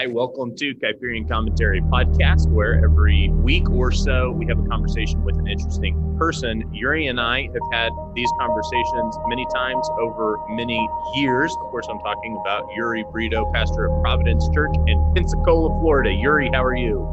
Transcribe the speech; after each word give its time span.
Hi, 0.00 0.06
welcome 0.06 0.56
to 0.56 0.74
Kuyperian 0.76 1.28
Commentary 1.28 1.82
Podcast, 1.82 2.48
where 2.48 2.82
every 2.82 3.28
week 3.28 3.68
or 3.68 3.92
so 3.92 4.30
we 4.30 4.46
have 4.46 4.58
a 4.58 4.66
conversation 4.66 5.22
with 5.24 5.36
an 5.36 5.46
interesting 5.46 6.16
person. 6.18 6.64
Uri 6.72 7.08
and 7.08 7.20
I 7.20 7.42
have 7.42 7.70
had 7.70 7.92
these 8.14 8.30
conversations 8.38 9.18
many 9.26 9.46
times 9.54 9.86
over 10.00 10.38
many 10.48 10.88
years. 11.16 11.52
Of 11.52 11.70
course, 11.70 11.86
I'm 11.90 11.98
talking 11.98 12.34
about 12.40 12.64
Uri 12.74 13.04
Brito, 13.12 13.44
pastor 13.52 13.90
of 13.90 14.02
Providence 14.02 14.48
Church 14.54 14.74
in 14.86 15.12
Pensacola, 15.14 15.68
Florida. 15.82 16.10
Uri, 16.14 16.48
how 16.50 16.64
are 16.64 16.74
you? 16.74 17.06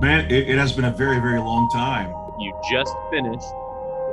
Man, 0.00 0.30
it, 0.30 0.48
it 0.48 0.56
has 0.56 0.72
been 0.72 0.84
a 0.84 0.92
very, 0.92 1.18
very 1.18 1.40
long 1.40 1.68
time. 1.70 2.14
You 2.38 2.56
just 2.70 2.94
finished 3.10 3.44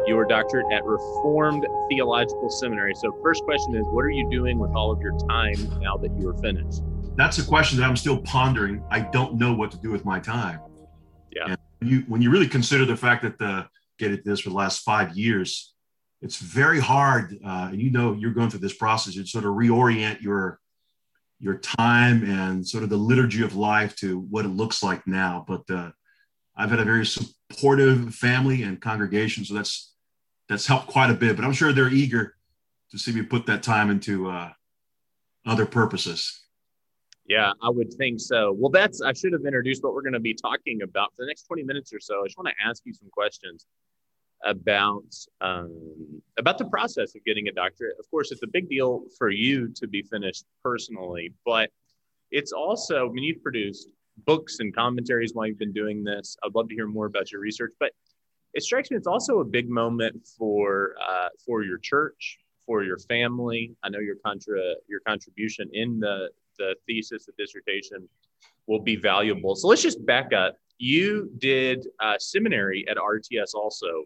your 0.07 0.25
doctorate 0.25 0.65
at 0.73 0.83
Reformed 0.85 1.67
Theological 1.91 2.49
Seminary. 2.49 2.95
So, 2.95 3.15
first 3.21 3.43
question 3.43 3.75
is, 3.75 3.85
what 3.91 4.05
are 4.05 4.09
you 4.09 4.27
doing 4.31 4.57
with 4.57 4.71
all 4.71 4.91
of 4.91 4.99
your 5.01 5.15
time 5.29 5.53
now 5.79 5.97
that 5.97 6.09
you 6.17 6.27
are 6.29 6.37
finished? 6.39 6.81
That's 7.15 7.37
a 7.37 7.43
question 7.43 7.79
that 7.79 7.87
I'm 7.87 7.97
still 7.97 8.21
pondering. 8.21 8.83
I 8.89 8.99
don't 8.99 9.35
know 9.35 9.53
what 9.53 9.71
to 9.71 9.77
do 9.77 9.91
with 9.91 10.05
my 10.05 10.19
time. 10.19 10.59
Yeah. 11.31 11.55
And 11.81 11.89
you, 11.89 12.03
when 12.07 12.21
you 12.21 12.29
really 12.31 12.47
consider 12.47 12.85
the 12.85 12.97
fact 12.97 13.23
that 13.23 13.37
the 13.37 13.67
get 13.99 14.11
at 14.11 14.25
this 14.25 14.39
for 14.41 14.49
the 14.49 14.55
last 14.55 14.79
five 14.79 15.15
years, 15.15 15.73
it's 16.21 16.37
very 16.37 16.79
hard. 16.79 17.37
Uh, 17.45 17.69
and 17.71 17.81
you 17.81 17.91
know, 17.91 18.13
you're 18.13 18.33
going 18.33 18.49
through 18.49 18.59
this 18.59 18.75
process. 18.75 19.15
You 19.15 19.25
sort 19.25 19.45
of 19.45 19.51
reorient 19.51 20.21
your 20.21 20.59
your 21.39 21.57
time 21.57 22.23
and 22.23 22.65
sort 22.65 22.83
of 22.83 22.89
the 22.89 22.97
liturgy 22.97 23.41
of 23.41 23.55
life 23.55 23.95
to 23.95 24.19
what 24.19 24.45
it 24.45 24.49
looks 24.49 24.83
like 24.83 25.05
now. 25.07 25.43
But 25.47 25.69
uh, 25.69 25.89
I've 26.55 26.69
had 26.69 26.79
a 26.79 26.85
very 26.85 27.05
supportive 27.05 28.13
family 28.13 28.61
and 28.63 28.79
congregation, 28.79 29.43
so 29.43 29.55
that's 29.55 29.93
that's 30.47 30.67
helped 30.67 30.87
quite 30.87 31.09
a 31.09 31.15
bit. 31.15 31.35
But 31.35 31.45
I'm 31.45 31.53
sure 31.53 31.73
they're 31.73 31.89
eager 31.89 32.35
to 32.91 32.97
see 32.97 33.11
me 33.11 33.23
put 33.23 33.45
that 33.47 33.63
time 33.63 33.89
into 33.89 34.29
uh, 34.29 34.51
other 35.45 35.65
purposes. 35.65 36.39
Yeah, 37.31 37.53
I 37.63 37.69
would 37.69 37.93
think 37.93 38.19
so. 38.19 38.51
Well, 38.51 38.69
that's 38.69 39.01
I 39.01 39.13
should 39.13 39.31
have 39.31 39.45
introduced 39.45 39.81
what 39.83 39.93
we're 39.93 40.01
going 40.01 40.19
to 40.19 40.19
be 40.19 40.33
talking 40.33 40.81
about 40.81 41.15
for 41.15 41.23
the 41.23 41.27
next 41.27 41.43
20 41.43 41.63
minutes 41.63 41.93
or 41.93 41.99
so. 42.01 42.23
I 42.23 42.25
just 42.25 42.37
want 42.37 42.49
to 42.49 42.67
ask 42.67 42.81
you 42.85 42.93
some 42.93 43.07
questions 43.09 43.67
about 44.43 45.05
um, 45.39 46.21
about 46.37 46.57
the 46.57 46.65
process 46.65 47.15
of 47.15 47.23
getting 47.23 47.47
a 47.47 47.53
doctorate. 47.53 47.95
Of 48.01 48.11
course, 48.11 48.33
it's 48.33 48.43
a 48.43 48.47
big 48.47 48.67
deal 48.67 49.05
for 49.17 49.29
you 49.29 49.69
to 49.75 49.87
be 49.87 50.01
finished 50.01 50.43
personally, 50.61 51.31
but 51.45 51.69
it's 52.31 52.51
also 52.51 53.07
I 53.07 53.11
mean 53.13 53.23
you've 53.23 53.41
produced 53.41 53.87
books 54.25 54.57
and 54.59 54.75
commentaries 54.75 55.31
while 55.33 55.47
you've 55.47 55.57
been 55.57 55.71
doing 55.71 56.03
this. 56.03 56.35
I'd 56.43 56.53
love 56.53 56.67
to 56.67 56.75
hear 56.75 56.87
more 56.87 57.05
about 57.05 57.31
your 57.31 57.39
research, 57.39 57.71
but 57.79 57.93
it 58.53 58.61
strikes 58.63 58.91
me 58.91 58.97
it's 58.97 59.07
also 59.07 59.39
a 59.39 59.45
big 59.45 59.69
moment 59.69 60.27
for 60.37 60.95
uh, 61.09 61.29
for 61.45 61.63
your 61.63 61.77
church, 61.77 62.39
for 62.65 62.83
your 62.83 62.97
family. 62.97 63.73
I 63.83 63.87
know 63.87 63.99
your 63.99 64.17
contra 64.17 64.59
your 64.89 64.99
contribution 65.07 65.69
in 65.71 66.01
the 66.01 66.27
the 66.57 66.75
thesis, 66.85 67.25
the 67.25 67.33
dissertation 67.37 68.07
will 68.67 68.81
be 68.81 68.95
valuable. 68.95 69.55
So 69.55 69.67
let's 69.67 69.81
just 69.81 70.05
back 70.05 70.33
up. 70.33 70.57
You 70.77 71.31
did 71.37 71.87
uh, 71.99 72.15
seminary 72.19 72.87
at 72.89 72.97
RTS 72.97 73.53
also. 73.53 74.03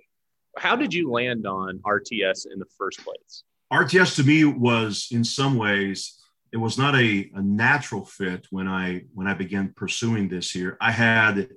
How 0.58 0.76
did 0.76 0.94
you 0.94 1.12
land 1.12 1.46
on 1.46 1.80
RTS 1.80 2.48
in 2.52 2.60
the 2.60 2.66
first 2.78 3.04
place? 3.04 3.44
RTS 3.72 4.16
to 4.18 4.24
me 4.24 4.46
was 4.46 5.08
in 5.12 5.24
some 5.24 5.58
ways 5.58 6.22
it 6.52 6.58
was 6.58 6.78
not 6.78 6.96
a, 6.96 7.30
a 7.36 7.42
natural 7.42 8.06
fit 8.06 8.48
when 8.50 8.68
I 8.68 9.04
when 9.14 9.28
I 9.28 9.34
began 9.34 9.74
pursuing 9.76 10.30
this 10.30 10.52
here. 10.52 10.78
I 10.80 10.92
had 10.92 11.50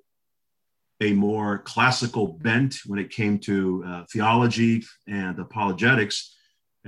a 1.01 1.13
more 1.13 1.59
classical 1.59 2.27
bent 2.27 2.79
when 2.87 2.99
it 2.99 3.11
came 3.11 3.39
to 3.41 3.85
uh, 3.87 4.05
theology 4.11 4.85
and 5.07 5.39
apologetics, 5.39 6.35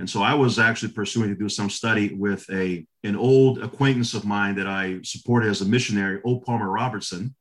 and 0.01 0.09
so 0.09 0.23
I 0.23 0.33
was 0.33 0.57
actually 0.57 0.93
pursuing 0.93 1.29
to 1.29 1.35
do 1.35 1.47
some 1.47 1.69
study 1.69 2.11
with 2.15 2.49
a 2.49 2.87
an 3.03 3.15
old 3.15 3.61
acquaintance 3.61 4.15
of 4.15 4.25
mine 4.25 4.55
that 4.55 4.65
I 4.65 4.99
supported 5.03 5.51
as 5.51 5.61
a 5.61 5.65
missionary, 5.65 6.19
O. 6.25 6.39
Palmer 6.39 6.71
Robertson, 6.71 7.35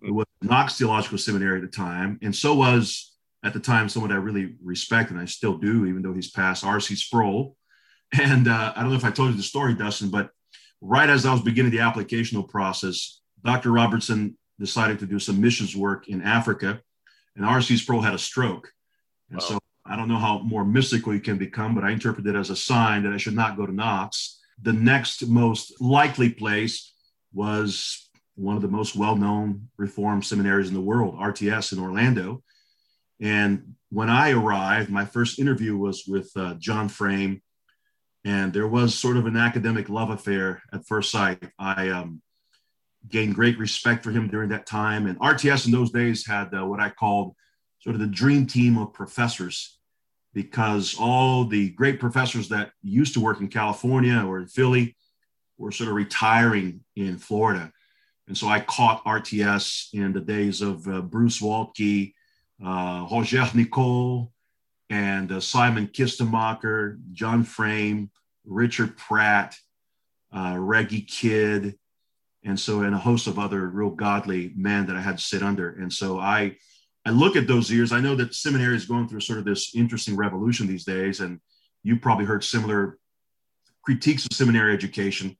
who 0.00 0.14
was 0.14 0.26
Knox 0.40 0.78
Theological 0.78 1.18
Seminary 1.18 1.60
at 1.60 1.68
the 1.68 1.76
time, 1.76 2.20
and 2.22 2.32
so 2.32 2.54
was 2.54 3.16
at 3.42 3.52
the 3.52 3.58
time 3.58 3.88
someone 3.88 4.12
I 4.12 4.16
really 4.18 4.54
respect 4.62 5.10
and 5.10 5.18
I 5.18 5.24
still 5.24 5.58
do, 5.58 5.86
even 5.86 6.02
though 6.02 6.14
he's 6.14 6.30
passed, 6.30 6.64
R.C. 6.64 6.94
Sproul. 6.94 7.56
And 8.12 8.46
uh, 8.46 8.72
I 8.76 8.82
don't 8.82 8.90
know 8.90 8.96
if 8.96 9.04
I 9.04 9.10
told 9.10 9.30
you 9.30 9.36
the 9.36 9.42
story, 9.42 9.74
Dustin, 9.74 10.08
but 10.08 10.30
right 10.80 11.10
as 11.10 11.26
I 11.26 11.32
was 11.32 11.42
beginning 11.42 11.72
the 11.72 11.78
applicational 11.78 12.48
process, 12.48 13.22
Dr. 13.44 13.72
Robertson 13.72 14.38
decided 14.60 15.00
to 15.00 15.06
do 15.06 15.18
some 15.18 15.40
missions 15.40 15.74
work 15.74 16.06
in 16.06 16.22
Africa, 16.22 16.80
and 17.34 17.44
R.C. 17.44 17.76
Sproul 17.76 18.02
had 18.02 18.14
a 18.14 18.18
stroke. 18.18 18.70
And 19.30 19.40
wow. 19.40 19.46
so 19.48 19.58
I 19.86 19.96
don't 19.96 20.08
know 20.08 20.18
how 20.18 20.38
more 20.38 20.64
mystical 20.64 21.12
you 21.12 21.20
can 21.20 21.36
become, 21.36 21.74
but 21.74 21.84
I 21.84 21.90
interpret 21.90 22.26
it 22.26 22.34
as 22.34 22.50
a 22.50 22.56
sign 22.56 23.02
that 23.02 23.12
I 23.12 23.18
should 23.18 23.34
not 23.34 23.56
go 23.56 23.66
to 23.66 23.72
Knox. 23.72 24.40
The 24.62 24.72
next 24.72 25.26
most 25.26 25.80
likely 25.80 26.30
place 26.30 26.92
was 27.32 28.08
one 28.36 28.56
of 28.56 28.62
the 28.62 28.68
most 28.68 28.96
well 28.96 29.16
known 29.16 29.68
Reformed 29.76 30.24
seminaries 30.24 30.68
in 30.68 30.74
the 30.74 30.80
world, 30.80 31.16
RTS 31.16 31.72
in 31.72 31.78
Orlando. 31.78 32.42
And 33.20 33.74
when 33.90 34.08
I 34.08 34.32
arrived, 34.32 34.90
my 34.90 35.04
first 35.04 35.38
interview 35.38 35.76
was 35.76 36.04
with 36.06 36.30
uh, 36.36 36.54
John 36.54 36.88
Frame, 36.88 37.42
and 38.24 38.52
there 38.52 38.66
was 38.66 38.94
sort 38.94 39.16
of 39.16 39.26
an 39.26 39.36
academic 39.36 39.88
love 39.88 40.10
affair 40.10 40.62
at 40.72 40.86
first 40.86 41.10
sight. 41.10 41.42
I 41.58 41.90
um, 41.90 42.22
gained 43.08 43.34
great 43.34 43.58
respect 43.58 44.02
for 44.02 44.10
him 44.10 44.28
during 44.28 44.48
that 44.48 44.66
time, 44.66 45.06
and 45.06 45.18
RTS 45.20 45.66
in 45.66 45.72
those 45.72 45.90
days 45.90 46.26
had 46.26 46.54
uh, 46.54 46.64
what 46.64 46.80
I 46.80 46.90
called 46.90 47.36
sort 47.84 47.94
of 47.94 48.00
the 48.00 48.06
dream 48.06 48.46
team 48.46 48.78
of 48.78 48.94
professors, 48.94 49.78
because 50.32 50.96
all 50.98 51.44
the 51.44 51.68
great 51.70 52.00
professors 52.00 52.48
that 52.48 52.72
used 52.82 53.12
to 53.12 53.20
work 53.20 53.40
in 53.40 53.48
California 53.48 54.24
or 54.26 54.38
in 54.38 54.46
Philly 54.46 54.96
were 55.58 55.70
sort 55.70 55.90
of 55.90 55.94
retiring 55.94 56.80
in 56.96 57.18
Florida. 57.18 57.70
And 58.26 58.36
so 58.36 58.48
I 58.48 58.60
caught 58.60 59.04
RTS 59.04 59.92
in 59.92 60.14
the 60.14 60.20
days 60.22 60.62
of 60.62 60.88
uh, 60.88 61.02
Bruce 61.02 61.42
Waltke, 61.42 62.14
uh, 62.64 63.06
Roger 63.12 63.46
Nicole, 63.54 64.32
and 64.88 65.30
uh, 65.30 65.40
Simon 65.40 65.88
Kistemaker, 65.88 66.98
John 67.12 67.44
Frame, 67.44 68.10
Richard 68.46 68.96
Pratt, 68.96 69.54
uh, 70.34 70.56
Reggie 70.58 71.02
Kidd, 71.02 71.76
and 72.44 72.58
so 72.58 72.80
and 72.80 72.94
a 72.94 72.98
host 72.98 73.26
of 73.26 73.38
other 73.38 73.68
real 73.68 73.90
godly 73.90 74.52
men 74.56 74.86
that 74.86 74.96
I 74.96 75.02
had 75.02 75.18
to 75.18 75.24
sit 75.24 75.42
under. 75.42 75.68
And 75.68 75.92
so 75.92 76.18
I 76.18 76.56
I 77.06 77.10
look 77.10 77.36
at 77.36 77.46
those 77.46 77.70
years. 77.70 77.92
I 77.92 78.00
know 78.00 78.14
that 78.16 78.34
seminary 78.34 78.76
is 78.76 78.86
going 78.86 79.08
through 79.08 79.20
sort 79.20 79.38
of 79.38 79.44
this 79.44 79.74
interesting 79.74 80.16
revolution 80.16 80.66
these 80.66 80.84
days, 80.84 81.20
and 81.20 81.40
you 81.82 81.98
probably 81.98 82.24
heard 82.24 82.42
similar 82.42 82.98
critiques 83.82 84.24
of 84.24 84.36
seminary 84.36 84.72
education. 84.72 85.36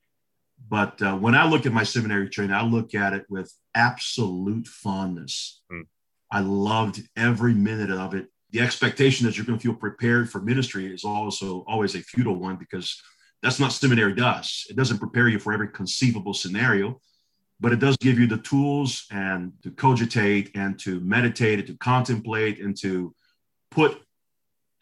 But 0.68 1.00
uh, 1.02 1.16
when 1.16 1.34
I 1.34 1.46
look 1.46 1.66
at 1.66 1.72
my 1.72 1.82
seminary 1.82 2.28
training, 2.28 2.54
I 2.54 2.62
look 2.62 2.94
at 2.94 3.12
it 3.12 3.24
with 3.28 3.52
absolute 3.74 4.66
fondness. 4.66 5.62
Mm. 5.72 5.86
I 6.30 6.40
loved 6.40 7.02
every 7.16 7.54
minute 7.54 7.90
of 7.90 8.14
it. 8.14 8.28
The 8.50 8.60
expectation 8.60 9.26
that 9.26 9.36
you're 9.36 9.46
going 9.46 9.58
to 9.58 9.62
feel 9.62 9.74
prepared 9.74 10.30
for 10.30 10.40
ministry 10.40 10.92
is 10.92 11.04
also 11.04 11.64
always 11.66 11.94
a 11.94 12.00
futile 12.00 12.36
one 12.36 12.56
because 12.56 13.00
that's 13.42 13.60
not 13.60 13.72
seminary 13.72 14.14
does. 14.14 14.64
It 14.70 14.76
doesn't 14.76 14.98
prepare 14.98 15.28
you 15.28 15.38
for 15.38 15.52
every 15.52 15.68
conceivable 15.68 16.34
scenario, 16.34 17.00
but 17.60 17.72
it 17.72 17.78
does 17.78 17.96
give 17.96 18.18
you 18.18 18.26
the 18.26 18.38
tools 18.38 19.06
and 19.10 19.52
to 19.62 19.70
cogitate 19.70 20.50
and 20.54 20.78
to 20.80 21.00
meditate 21.00 21.60
and 21.60 21.68
to 21.68 21.76
contemplate 21.76 22.60
and 22.60 22.76
to 22.80 23.14
put 23.70 24.00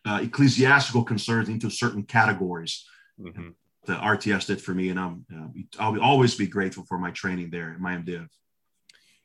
uh, 0.05 0.21
ecclesiastical 0.23 1.05
concerns 1.05 1.49
into 1.49 1.71
certain 1.71 2.03
categories. 2.03 2.85
Mm-hmm. 3.21 3.51
The 3.85 3.95
RTS 3.95 4.47
did 4.47 4.61
for 4.61 4.75
me, 4.75 4.91
and 4.91 4.99
I'm 4.99 5.27
uh, 5.35 5.83
I'll 5.83 6.01
always 6.01 6.37
be 6.37 6.47
grateful 6.47 6.85
for 6.85 6.99
my 6.99 7.11
training 7.11 7.51
there 7.51 7.73
in 7.73 7.83
my 7.83 7.97
MDiv. 7.97 8.29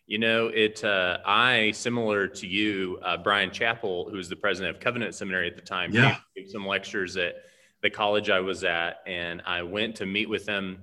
You 0.08 0.18
know, 0.18 0.48
it. 0.48 0.84
Uh, 0.84 1.20
I 1.26 1.72
similar 1.72 2.28
to 2.28 2.48
you, 2.48 2.98
uh, 3.04 3.18
Bryan 3.18 3.52
Chapell, 3.52 4.10
who 4.10 4.18
was 4.18 4.30
the 4.30 4.36
president 4.36 4.76
of 4.76 4.82
Covenant 4.82 5.14
Seminary 5.14 5.48
at 5.48 5.56
the 5.56 5.62
time. 5.62 5.92
Yeah, 5.92 6.18
gave 6.36 6.50
some 6.50 6.66
lectures 6.66 7.18
at 7.18 7.36
the 7.84 7.90
college 7.90 8.30
I 8.32 8.40
was 8.40 8.64
at, 8.64 9.02
and 9.06 9.44
I 9.46 9.62
went 9.62 9.98
to 9.98 10.06
meet 10.06 10.28
with 10.28 10.48
him. 10.48 10.82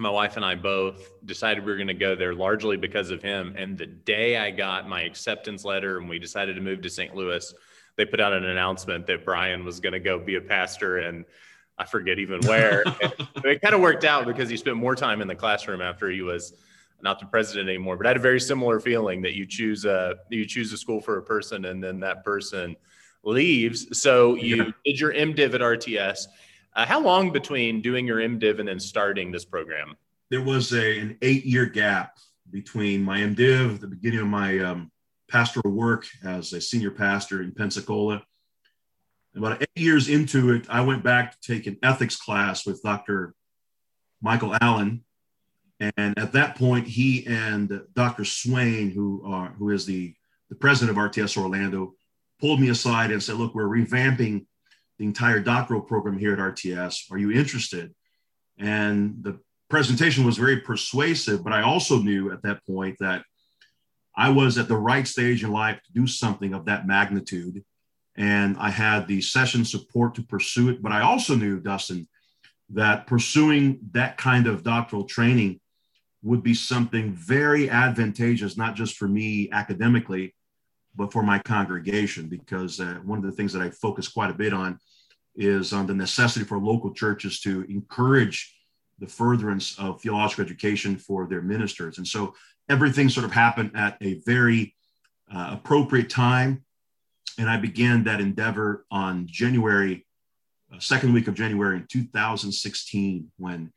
My 0.00 0.10
wife 0.10 0.36
and 0.36 0.44
I 0.44 0.54
both 0.54 1.12
decided 1.26 1.64
we 1.64 1.70
were 1.70 1.76
going 1.76 1.88
to 1.88 1.94
go 1.94 2.16
there 2.16 2.34
largely 2.34 2.78
because 2.78 3.10
of 3.10 3.22
him. 3.22 3.54
And 3.56 3.76
the 3.76 3.86
day 3.86 4.38
I 4.38 4.50
got 4.50 4.88
my 4.88 5.02
acceptance 5.02 5.62
letter 5.62 5.98
and 5.98 6.08
we 6.08 6.18
decided 6.18 6.56
to 6.56 6.62
move 6.62 6.80
to 6.82 6.88
St. 6.88 7.14
Louis, 7.14 7.52
they 7.96 8.06
put 8.06 8.18
out 8.18 8.32
an 8.32 8.46
announcement 8.46 9.06
that 9.06 9.26
Bryan 9.26 9.62
was 9.62 9.78
going 9.78 9.92
to 9.92 10.00
go 10.00 10.18
be 10.18 10.36
a 10.36 10.40
pastor 10.40 10.98
and 10.98 11.26
I 11.76 11.84
forget 11.84 12.18
even 12.18 12.40
where. 12.46 12.82
it 13.44 13.60
kind 13.60 13.74
of 13.74 13.82
worked 13.82 14.04
out 14.04 14.26
because 14.26 14.48
he 14.48 14.56
spent 14.56 14.76
more 14.76 14.96
time 14.96 15.20
in 15.20 15.28
the 15.28 15.34
classroom 15.34 15.82
after 15.82 16.10
he 16.10 16.22
was 16.22 16.54
not 17.02 17.20
the 17.20 17.26
president 17.26 17.68
anymore. 17.68 17.96
But 17.98 18.06
I 18.06 18.10
had 18.10 18.16
a 18.16 18.20
very 18.20 18.40
similar 18.40 18.80
feeling 18.80 19.20
that 19.22 19.34
you 19.34 19.46
choose 19.46 19.84
a 19.84 20.16
you 20.30 20.46
choose 20.46 20.72
a 20.72 20.76
school 20.76 21.00
for 21.00 21.18
a 21.18 21.22
person, 21.22 21.64
and 21.66 21.82
then 21.82 22.00
that 22.00 22.24
person 22.24 22.76
leaves. 23.22 23.98
So 23.98 24.34
you 24.34 24.72
did 24.84 25.00
your 25.00 25.12
MDiv 25.12 25.54
at 25.54 25.60
RTS. 25.60 26.26
Uh, 26.74 26.86
how 26.86 27.00
long 27.00 27.32
between 27.32 27.80
doing 27.80 28.06
your 28.06 28.18
MDiv 28.18 28.60
and 28.60 28.68
then 28.68 28.78
starting 28.78 29.32
this 29.32 29.44
program? 29.44 29.96
There 30.30 30.42
was 30.42 30.72
a, 30.72 31.00
an 31.00 31.18
eight 31.22 31.44
year 31.44 31.66
gap 31.66 32.16
between 32.50 33.02
my 33.02 33.20
MDiv, 33.20 33.80
the 33.80 33.88
beginning 33.88 34.20
of 34.20 34.26
my 34.26 34.58
um, 34.60 34.90
pastoral 35.28 35.72
work 35.72 36.06
as 36.24 36.52
a 36.52 36.60
senior 36.60 36.90
pastor 36.90 37.42
in 37.42 37.52
Pensacola. 37.52 38.22
About 39.36 39.62
eight 39.62 39.68
years 39.76 40.08
into 40.08 40.52
it, 40.52 40.66
I 40.68 40.80
went 40.80 41.04
back 41.04 41.32
to 41.32 41.54
take 41.54 41.66
an 41.66 41.78
ethics 41.82 42.16
class 42.16 42.66
with 42.66 42.82
Dr. 42.82 43.34
Michael 44.20 44.56
Allen, 44.60 45.04
And 45.96 46.18
at 46.18 46.32
that 46.32 46.56
point, 46.56 46.86
he 46.86 47.26
and 47.26 47.80
Dr. 47.94 48.24
Swain, 48.24 48.90
who 48.90 49.22
are 49.24 49.54
who 49.58 49.70
is 49.70 49.86
the, 49.86 50.14
the 50.50 50.56
president 50.56 50.96
of 50.96 51.02
RTS 51.02 51.36
Orlando, 51.36 51.94
pulled 52.40 52.60
me 52.60 52.68
aside 52.68 53.12
and 53.12 53.22
said, 53.22 53.36
"Look, 53.36 53.54
we're 53.54 53.64
revamping 53.64 54.46
the 55.00 55.06
entire 55.06 55.40
doctoral 55.40 55.80
program 55.80 56.18
here 56.18 56.34
at 56.34 56.38
RTS. 56.38 57.10
Are 57.10 57.18
you 57.18 57.32
interested?" 57.32 57.92
And 58.58 59.16
the 59.22 59.40
presentation 59.70 60.24
was 60.24 60.36
very 60.36 60.60
persuasive, 60.60 61.42
but 61.42 61.52
I 61.52 61.62
also 61.62 61.98
knew 61.98 62.30
at 62.30 62.42
that 62.42 62.64
point 62.66 62.98
that 63.00 63.24
I 64.14 64.28
was 64.28 64.58
at 64.58 64.68
the 64.68 64.76
right 64.76 65.08
stage 65.08 65.42
in 65.42 65.50
life 65.50 65.80
to 65.82 65.92
do 65.92 66.06
something 66.06 66.52
of 66.52 66.66
that 66.66 66.86
magnitude. 66.86 67.64
And 68.16 68.56
I 68.58 68.70
had 68.70 69.06
the 69.06 69.22
session 69.22 69.64
support 69.64 70.14
to 70.16 70.22
pursue 70.22 70.68
it. 70.68 70.82
But 70.82 70.92
I 70.92 71.00
also 71.00 71.34
knew, 71.36 71.60
Dustin, 71.60 72.08
that 72.70 73.06
pursuing 73.06 73.78
that 73.92 74.18
kind 74.18 74.46
of 74.46 74.62
doctoral 74.62 75.04
training 75.04 75.60
would 76.22 76.42
be 76.42 76.52
something 76.52 77.14
very 77.14 77.70
advantageous, 77.70 78.56
not 78.56 78.74
just 78.74 78.96
for 78.96 79.08
me 79.08 79.48
academically, 79.52 80.34
but 80.94 81.12
for 81.12 81.22
my 81.22 81.38
congregation. 81.38 82.26
Because 82.28 82.80
uh, 82.80 82.98
one 83.04 83.18
of 83.18 83.24
the 83.24 83.32
things 83.32 83.52
that 83.52 83.62
I 83.62 83.70
focus 83.70 84.08
quite 84.08 84.30
a 84.30 84.34
bit 84.34 84.52
on 84.52 84.78
is 85.36 85.72
on 85.72 85.86
the 85.86 85.94
necessity 85.94 86.44
for 86.44 86.58
local 86.58 86.92
churches 86.92 87.40
to 87.40 87.62
encourage 87.68 88.54
the 88.98 89.06
furtherance 89.06 89.78
of 89.78 90.00
theological 90.00 90.44
education 90.44 90.96
for 90.96 91.26
their 91.26 91.42
ministers. 91.42 91.98
And 91.98 92.06
so 92.06 92.34
everything 92.68 93.08
sort 93.08 93.24
of 93.24 93.32
happened 93.32 93.72
at 93.74 93.96
a 94.00 94.20
very 94.26 94.74
uh, 95.34 95.50
appropriate 95.52 96.10
time. 96.10 96.64
And 97.38 97.48
I 97.48 97.56
began 97.56 98.04
that 98.04 98.20
endeavor 98.20 98.84
on 98.90 99.26
January, 99.26 100.06
uh, 100.72 100.78
second 100.78 101.12
week 101.12 101.28
of 101.28 101.34
January 101.34 101.76
in 101.76 101.86
2016, 101.88 103.30
when 103.38 103.72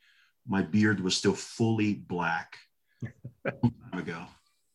my 0.46 0.60
beard 0.60 1.00
was 1.00 1.16
still 1.16 1.34
fully 1.34 1.94
black. 1.94 2.58
time 3.44 3.98
ago. 3.98 4.24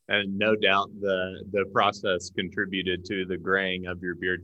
And 0.09 0.37
no 0.37 0.55
doubt 0.55 0.89
the 0.99 1.43
the 1.51 1.65
process 1.71 2.31
contributed 2.35 3.05
to 3.05 3.25
the 3.25 3.37
graying 3.37 3.85
of 3.85 4.01
your 4.01 4.15
beard. 4.15 4.43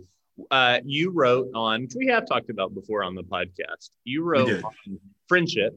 Uh, 0.51 0.79
you 0.85 1.11
wrote 1.11 1.47
on, 1.55 1.81
which 1.81 1.93
we 1.97 2.07
have 2.07 2.27
talked 2.27 2.49
about 2.49 2.73
before 2.73 3.03
on 3.03 3.15
the 3.15 3.23
podcast. 3.23 3.89
You 4.03 4.23
wrote 4.23 4.63
on 4.63 4.99
friendship. 5.27 5.73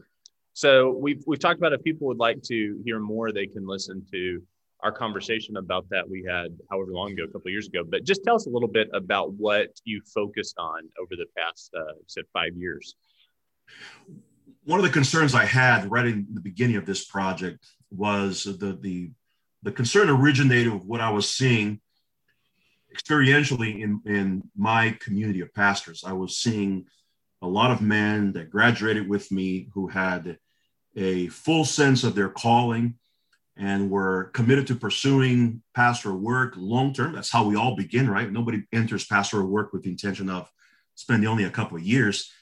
So 0.53 0.91
we've 0.91 1.23
we've 1.27 1.39
talked 1.39 1.59
about 1.59 1.73
if 1.73 1.83
people 1.83 2.07
would 2.09 2.19
like 2.19 2.43
to 2.45 2.81
hear 2.85 3.01
more, 3.01 3.33
they 3.33 3.47
can 3.47 3.67
listen 3.67 4.05
to 4.13 4.43
our 4.81 4.93
conversation 4.93 5.57
about 5.57 5.89
that 5.91 6.09
we 6.09 6.25
had 6.29 6.57
however 6.71 6.93
long 6.93 7.13
ago, 7.13 7.25
a 7.25 7.29
couple 7.29 7.51
years 7.51 7.67
ago. 7.67 7.83
But 7.89 8.05
just 8.05 8.23
tell 8.25 8.37
us 8.37 8.47
a 8.47 8.51
little 8.51 8.69
bit 8.69 8.89
about 8.93 9.33
what 9.33 9.69
you 9.85 10.03
focused 10.15 10.57
on 10.59 10.89
over 11.01 11.17
the 11.17 11.27
past, 11.37 11.73
uh, 11.77 11.95
said 12.07 12.25
five 12.33 12.55
years. 12.57 12.95
One 14.65 14.79
of 14.79 14.85
the 14.85 14.93
concerns 14.93 15.35
I 15.35 15.45
had 15.45 15.91
right 15.91 16.07
in 16.07 16.27
the 16.33 16.41
beginning 16.41 16.77
of 16.77 16.87
this 16.87 17.05
project 17.05 17.67
was 17.91 18.45
the 18.45 18.79
the 18.81 19.11
the 19.63 19.73
concern 19.73 20.09
originated 20.09 20.73
with 20.73 20.85
what 20.85 21.01
I 21.01 21.11
was 21.11 21.29
seeing 21.29 21.81
experientially 22.95 23.83
in, 23.83 24.01
in 24.07 24.43
my 24.57 24.97
community 25.01 25.41
of 25.41 25.53
pastors. 25.55 26.05
I 26.07 26.13
was 26.13 26.39
seeing 26.39 26.87
a 27.43 27.47
lot 27.47 27.71
of 27.71 27.81
men 27.81 28.33
that 28.33 28.51
graduated 28.51 29.09
with 29.09 29.31
me 29.31 29.69
who 29.75 29.89
had 29.89 30.39
a 30.97 31.29
full 31.29 31.65
sense 31.65 32.03
of 32.03 32.15
their 32.15 32.29
calling 32.29 32.95
and 33.57 33.91
were 33.91 34.31
committed 34.35 34.67
to 34.69 34.75
pursuing 34.75 35.63
pastoral 35.75 36.17
work 36.17 36.55
long 36.57 36.93
term. 36.93 37.13
That's 37.13 37.31
how 37.31 37.45
we 37.45 37.57
all 37.57 37.77
begin, 37.77 38.09
right? 38.09 38.31
Nobody 38.31 38.65
enters 38.73 39.07
pastoral 39.07 39.49
work 39.49 39.73
with 39.73 39.83
the 39.83 39.91
intention 39.91 40.31
of 40.31 40.51
spending 40.95 41.29
only 41.29 41.45
a 41.45 41.51
couple 41.51 41.77
of 41.77 41.83
years. 41.83 42.33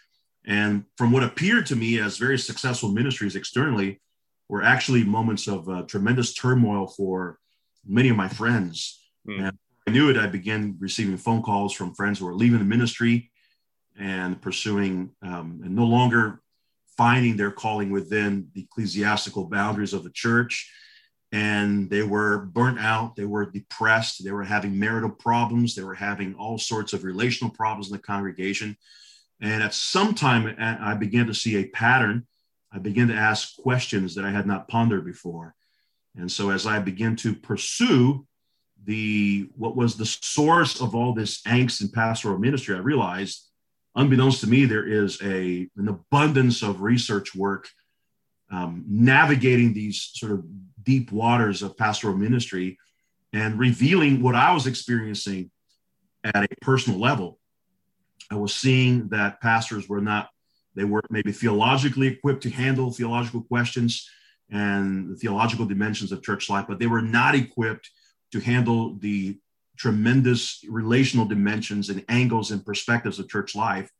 And 0.44 0.84
from 0.96 1.12
what 1.12 1.24
appeared 1.24 1.66
to 1.66 1.76
me 1.76 1.98
as 2.00 2.18
very 2.18 2.38
successful 2.38 2.90
ministries 2.90 3.36
externally, 3.36 4.00
were 4.48 4.62
actually 4.62 5.04
moments 5.04 5.48
of 5.48 5.68
uh, 5.68 5.82
tremendous 5.82 6.34
turmoil 6.34 6.86
for 6.86 7.38
many 7.86 8.08
of 8.08 8.16
my 8.16 8.28
friends. 8.28 9.00
Mm. 9.28 9.48
And 9.48 9.58
I 9.86 9.90
knew 9.90 10.10
it, 10.10 10.16
I 10.16 10.26
began 10.26 10.76
receiving 10.78 11.16
phone 11.16 11.42
calls 11.42 11.72
from 11.72 11.94
friends 11.94 12.18
who 12.18 12.26
were 12.26 12.34
leaving 12.34 12.58
the 12.58 12.64
ministry 12.64 13.30
and 13.98 14.40
pursuing 14.40 15.10
um, 15.22 15.60
and 15.64 15.74
no 15.74 15.84
longer 15.84 16.40
finding 16.96 17.36
their 17.36 17.50
calling 17.50 17.90
within 17.90 18.48
the 18.54 18.62
ecclesiastical 18.62 19.44
boundaries 19.44 19.92
of 19.92 20.04
the 20.04 20.10
church. 20.10 20.70
And 21.32 21.90
they 21.90 22.02
were 22.02 22.46
burnt 22.46 22.78
out, 22.78 23.16
they 23.16 23.24
were 23.24 23.50
depressed, 23.50 24.24
they 24.24 24.30
were 24.32 24.44
having 24.44 24.78
marital 24.78 25.10
problems, 25.10 25.74
they 25.74 25.82
were 25.82 25.94
having 25.94 26.34
all 26.34 26.56
sorts 26.56 26.92
of 26.92 27.04
relational 27.04 27.52
problems 27.52 27.88
in 27.88 27.92
the 27.92 28.02
congregation. 28.02 28.76
And 29.40 29.62
at 29.62 29.74
some 29.74 30.14
time, 30.14 30.54
I 30.58 30.94
began 30.94 31.26
to 31.26 31.34
see 31.34 31.56
a 31.56 31.68
pattern. 31.68 32.26
I 32.76 32.78
began 32.78 33.08
to 33.08 33.14
ask 33.14 33.56
questions 33.56 34.14
that 34.14 34.26
I 34.26 34.30
had 34.30 34.46
not 34.46 34.68
pondered 34.68 35.06
before. 35.06 35.54
And 36.14 36.30
so, 36.30 36.50
as 36.50 36.66
I 36.66 36.78
began 36.78 37.16
to 37.16 37.34
pursue 37.34 38.26
the 38.84 39.48
what 39.56 39.74
was 39.74 39.96
the 39.96 40.04
source 40.04 40.80
of 40.80 40.94
all 40.94 41.14
this 41.14 41.40
angst 41.42 41.80
in 41.80 41.88
pastoral 41.88 42.38
ministry, 42.38 42.76
I 42.76 42.80
realized 42.80 43.46
unbeknownst 43.94 44.42
to 44.42 44.46
me, 44.46 44.66
there 44.66 44.86
is 44.86 45.20
a, 45.22 45.68
an 45.76 45.88
abundance 45.88 46.62
of 46.62 46.82
research 46.82 47.34
work 47.34 47.68
um, 48.50 48.84
navigating 48.86 49.72
these 49.72 50.10
sort 50.12 50.32
of 50.32 50.44
deep 50.84 51.10
waters 51.10 51.62
of 51.62 51.78
pastoral 51.78 52.14
ministry 52.14 52.78
and 53.32 53.58
revealing 53.58 54.22
what 54.22 54.34
I 54.34 54.52
was 54.52 54.66
experiencing 54.66 55.50
at 56.22 56.44
a 56.44 56.48
personal 56.60 57.00
level. 57.00 57.38
I 58.30 58.36
was 58.36 58.54
seeing 58.54 59.08
that 59.08 59.40
pastors 59.40 59.88
were 59.88 60.00
not, 60.00 60.28
they 60.76 60.84
were 60.84 61.02
maybe 61.10 61.32
theologically 61.32 62.06
equipped 62.06 62.42
to 62.42 62.50
handle 62.50 62.92
theological 62.92 63.42
questions 63.42 64.08
and 64.50 65.10
the 65.10 65.16
theological 65.16 65.66
dimensions 65.66 66.12
of 66.12 66.22
church 66.22 66.48
life, 66.48 66.66
but 66.68 66.78
they 66.78 66.86
were 66.86 67.02
not 67.02 67.34
equipped 67.34 67.90
to 68.32 68.40
handle 68.40 68.96
the 68.98 69.38
tremendous 69.76 70.64
relational 70.68 71.26
dimensions 71.26 71.88
and 71.88 72.04
angles 72.08 72.50
and 72.50 72.64
perspectives 72.64 73.18
of 73.18 73.28
church 73.28 73.54
life. 73.54 73.90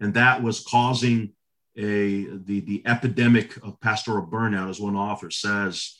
And 0.00 0.14
that 0.14 0.42
was 0.42 0.60
causing 0.60 1.32
a 1.76 2.24
the, 2.24 2.60
the 2.60 2.82
epidemic 2.86 3.56
of 3.62 3.80
pastoral 3.80 4.26
burnout, 4.26 4.70
as 4.70 4.80
one 4.80 4.96
author 4.96 5.30
says. 5.30 5.98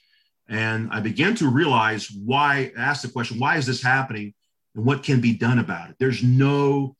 And 0.48 0.88
I 0.90 1.00
began 1.00 1.34
to 1.36 1.48
realize 1.48 2.10
why, 2.10 2.72
ask 2.76 3.02
the 3.02 3.08
question, 3.08 3.38
why 3.38 3.56
is 3.56 3.66
this 3.66 3.82
happening 3.82 4.34
and 4.74 4.84
what 4.84 5.02
can 5.02 5.20
be 5.20 5.34
done 5.34 5.58
about 5.58 5.90
it? 5.90 5.96
There's 5.98 6.22
no 6.22 6.96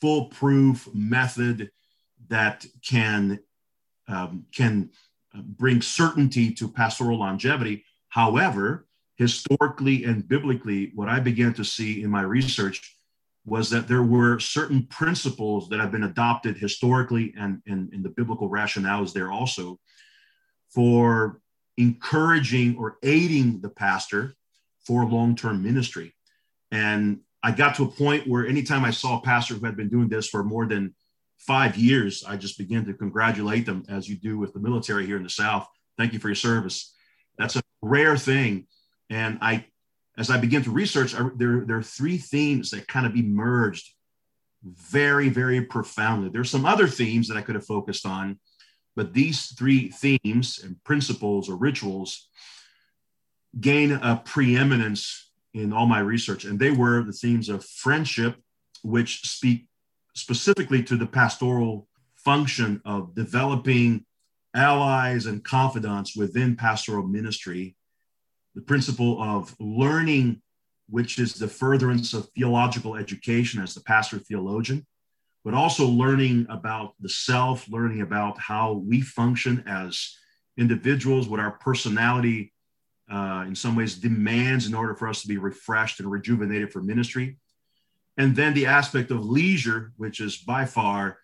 foolproof 0.00 0.88
method 0.94 1.70
that 2.34 2.66
can, 2.86 3.38
um, 4.08 4.44
can 4.52 4.90
bring 5.34 5.80
certainty 5.80 6.52
to 6.52 6.68
pastoral 6.68 7.18
longevity. 7.18 7.84
However, 8.08 8.86
historically 9.16 10.04
and 10.04 10.26
biblically, 10.26 10.90
what 10.94 11.08
I 11.08 11.20
began 11.20 11.54
to 11.54 11.64
see 11.64 12.02
in 12.02 12.10
my 12.10 12.22
research 12.22 12.96
was 13.46 13.70
that 13.70 13.86
there 13.86 14.02
were 14.02 14.38
certain 14.40 14.86
principles 14.86 15.68
that 15.68 15.78
have 15.78 15.92
been 15.92 16.04
adopted 16.04 16.56
historically 16.56 17.34
and 17.36 17.62
in 17.66 18.02
the 18.02 18.08
biblical 18.08 18.48
rationale 18.48 19.04
is 19.04 19.12
there 19.12 19.30
also 19.30 19.78
for 20.70 21.40
encouraging 21.76 22.76
or 22.76 22.96
aiding 23.02 23.60
the 23.60 23.68
pastor 23.68 24.34
for 24.86 25.04
long-term 25.04 25.62
ministry. 25.62 26.14
And 26.72 27.20
I 27.42 27.52
got 27.52 27.76
to 27.76 27.84
a 27.84 27.88
point 27.88 28.26
where 28.26 28.46
anytime 28.46 28.84
I 28.84 28.90
saw 28.90 29.18
a 29.18 29.22
pastor 29.22 29.54
who 29.54 29.66
had 29.66 29.76
been 29.76 29.90
doing 29.90 30.08
this 30.08 30.28
for 30.28 30.42
more 30.42 30.66
than 30.66 30.94
five 31.38 31.76
years, 31.76 32.24
I 32.26 32.36
just 32.36 32.58
begin 32.58 32.84
to 32.86 32.94
congratulate 32.94 33.66
them 33.66 33.84
as 33.88 34.08
you 34.08 34.16
do 34.16 34.38
with 34.38 34.52
the 34.52 34.60
military 34.60 35.06
here 35.06 35.16
in 35.16 35.22
the 35.22 35.30
South. 35.30 35.68
Thank 35.98 36.12
you 36.12 36.18
for 36.18 36.28
your 36.28 36.34
service. 36.34 36.94
That's 37.38 37.56
a 37.56 37.62
rare 37.82 38.16
thing 38.16 38.66
and 39.10 39.38
I, 39.40 39.66
as 40.16 40.30
I 40.30 40.38
begin 40.38 40.62
to 40.64 40.70
research, 40.70 41.14
I, 41.14 41.28
there, 41.36 41.64
there 41.66 41.76
are 41.76 41.82
three 41.82 42.18
themes 42.18 42.70
that 42.70 42.88
kind 42.88 43.06
of 43.06 43.16
emerged 43.16 43.90
very, 44.62 45.28
very 45.28 45.62
profoundly. 45.62 46.30
There's 46.30 46.50
some 46.50 46.64
other 46.64 46.86
themes 46.86 47.28
that 47.28 47.36
I 47.36 47.42
could 47.42 47.54
have 47.54 47.66
focused 47.66 48.06
on, 48.06 48.38
but 48.96 49.12
these 49.12 49.52
three 49.54 49.90
themes 49.90 50.60
and 50.62 50.82
principles 50.84 51.50
or 51.50 51.56
rituals 51.56 52.28
gain 53.60 53.92
a 53.92 54.22
preeminence 54.24 55.30
in 55.52 55.72
all 55.72 55.86
my 55.86 56.00
research. 56.00 56.44
And 56.44 56.58
they 56.58 56.70
were 56.70 57.02
the 57.02 57.12
themes 57.12 57.48
of 57.48 57.64
friendship, 57.64 58.36
which 58.82 59.22
speak 59.28 59.66
specifically 60.14 60.82
to 60.82 60.96
the 60.96 61.06
pastoral 61.06 61.88
function 62.14 62.80
of 62.84 63.14
developing 63.14 64.04
allies 64.54 65.26
and 65.26 65.44
confidants 65.44 66.16
within 66.16 66.56
pastoral 66.56 67.06
ministry 67.06 67.76
the 68.54 68.60
principle 68.60 69.20
of 69.20 69.54
learning, 69.58 70.40
which 70.88 71.18
is 71.18 71.34
the 71.34 71.48
furtherance 71.48 72.14
of 72.14 72.28
theological 72.36 72.94
education 72.94 73.60
as 73.60 73.74
the 73.74 73.80
pastor 73.80 74.18
theologian, 74.18 74.86
but 75.44 75.54
also 75.54 75.86
learning 75.86 76.46
about 76.48 76.94
the 77.00 77.08
self, 77.08 77.68
learning 77.68 78.00
about 78.00 78.38
how 78.38 78.74
we 78.74 79.00
function 79.00 79.64
as 79.66 80.16
individuals, 80.56 81.28
what 81.28 81.40
our 81.40 81.52
personality 81.52 82.52
uh, 83.10 83.44
in 83.46 83.54
some 83.54 83.76
ways 83.76 83.96
demands 83.96 84.66
in 84.66 84.74
order 84.74 84.94
for 84.94 85.08
us 85.08 85.20
to 85.20 85.28
be 85.28 85.36
refreshed 85.36 86.00
and 86.00 86.10
rejuvenated 86.10 86.72
for 86.72 86.80
ministry. 86.80 87.36
And 88.16 88.36
then 88.36 88.54
the 88.54 88.66
aspect 88.66 89.10
of 89.10 89.24
leisure, 89.24 89.92
which 89.96 90.20
is 90.20 90.36
by 90.36 90.64
far 90.64 91.18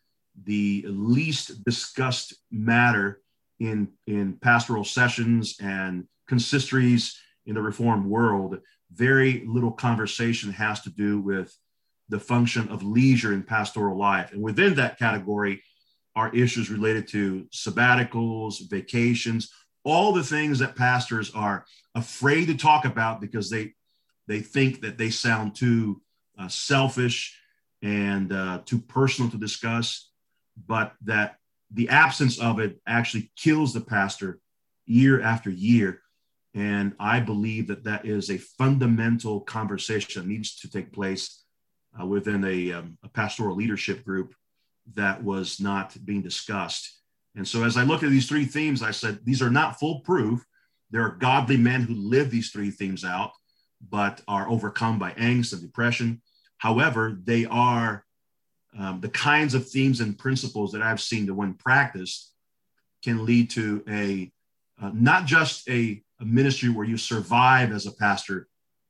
the 0.44 0.85
least 0.88 1.64
discussed 1.64 2.35
matter 2.50 3.20
in, 3.59 3.88
in 4.06 4.35
pastoral 4.35 4.85
sessions 4.85 5.56
and 5.61 6.06
consistories 6.26 7.18
in 7.47 7.54
the 7.54 7.62
Reformed 7.62 8.06
world, 8.06 8.59
very 8.92 9.44
little 9.47 9.73
conversation 9.73 10.52
has 10.52 10.80
to 10.82 10.90
do 10.90 11.20
with 11.20 11.56
the 12.09 12.18
function 12.18 12.68
of 12.68 12.82
leisure 12.82 13.32
in 13.32 13.42
pastoral 13.42 13.97
life. 13.97 14.32
And 14.32 14.42
within 14.42 14.75
that 14.75 14.99
category 14.99 15.62
are 16.16 16.35
issues 16.35 16.70
related 16.70 17.06
to 17.09 17.47
sabbaticals, 17.52 18.68
vacations, 18.68 19.52
all 19.85 20.12
the 20.12 20.25
things 20.25 20.59
that 20.59 20.76
pastors 20.76 21.30
are 21.35 21.64
afraid 21.94 22.47
to 22.47 22.56
talk 22.56 22.85
about 22.85 23.20
because 23.20 23.49
they 23.49 23.75
they 24.26 24.40
think 24.40 24.82
that 24.82 24.99
they 24.99 25.11
sound 25.11 25.56
too 25.56 26.00
uh, 26.40 26.49
selfish 26.49 27.38
and 27.82 28.32
uh, 28.32 28.61
too 28.64 28.78
personal 28.78 29.30
to 29.30 29.38
discuss, 29.38 30.11
but 30.66 30.94
that 31.02 31.37
the 31.73 31.88
absence 31.88 32.38
of 32.40 32.59
it 32.59 32.80
actually 32.87 33.30
kills 33.37 33.73
the 33.73 33.80
pastor 33.80 34.40
year 34.87 35.20
after 35.20 35.50
year. 35.50 36.00
And 36.54 36.94
I 36.99 37.20
believe 37.20 37.68
that 37.68 37.85
that 37.85 38.06
is 38.06 38.30
a 38.30 38.38
fundamental 38.38 39.40
conversation 39.40 40.23
that 40.23 40.28
needs 40.28 40.56
to 40.61 40.70
take 40.70 40.92
place 40.92 41.44
uh, 42.00 42.06
within 42.06 42.44
a, 42.44 42.73
um, 42.73 42.99
a 43.04 43.09
pastoral 43.09 43.54
leadership 43.54 44.04
group 44.04 44.35
that 44.94 45.23
was 45.23 45.61
not 45.61 45.97
being 46.04 46.23
discussed. 46.23 47.00
And 47.37 47.47
so, 47.47 47.62
as 47.62 47.76
I 47.76 47.85
look 47.85 48.02
at 48.02 48.11
these 48.11 48.28
three 48.28 48.44
themes, 48.44 48.82
I 48.82 48.90
said, 48.90 49.20
these 49.25 49.40
are 49.40 49.50
not 49.50 49.78
foolproof. 49.78 50.44
There 50.90 51.02
are 51.02 51.11
godly 51.11 51.56
men 51.56 51.82
who 51.82 51.94
live 51.94 52.30
these 52.30 52.50
three 52.50 52.70
themes 52.70 53.04
out, 53.04 53.30
but 53.88 54.20
are 54.26 54.49
overcome 54.49 54.99
by 54.99 55.12
angst 55.12 55.52
and 55.52 55.62
depression. 55.62 56.20
However, 56.61 57.19
they 57.25 57.47
are 57.47 58.05
um, 58.79 59.00
the 59.00 59.09
kinds 59.09 59.55
of 59.55 59.67
themes 59.67 60.00
and 60.00 60.19
principles 60.19 60.73
that 60.73 60.83
I've 60.83 61.00
seen 61.00 61.25
that, 61.25 61.35
when 61.35 61.55
practiced, 61.55 62.35
can 63.02 63.25
lead 63.25 63.49
to 63.50 63.83
a 63.88 64.31
uh, 64.81 64.90
not 64.93 65.25
just 65.25 65.67
a, 65.71 66.02
a 66.21 66.25
ministry 66.26 66.69
where 66.69 66.85
you 66.85 66.99
survive 66.99 67.73
as 67.73 67.87
a 67.87 67.93
pastor 67.93 68.47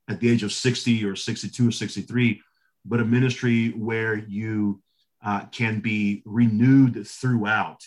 at 0.09 0.19
the 0.19 0.29
age 0.29 0.43
of 0.43 0.51
60 0.51 1.05
or 1.05 1.15
62 1.15 1.69
or 1.69 1.71
63, 1.71 2.41
but 2.83 2.99
a 2.99 3.05
ministry 3.05 3.69
where 3.69 4.15
you 4.15 4.81
uh, 5.23 5.45
can 5.45 5.79
be 5.79 6.23
renewed 6.25 7.07
throughout, 7.07 7.79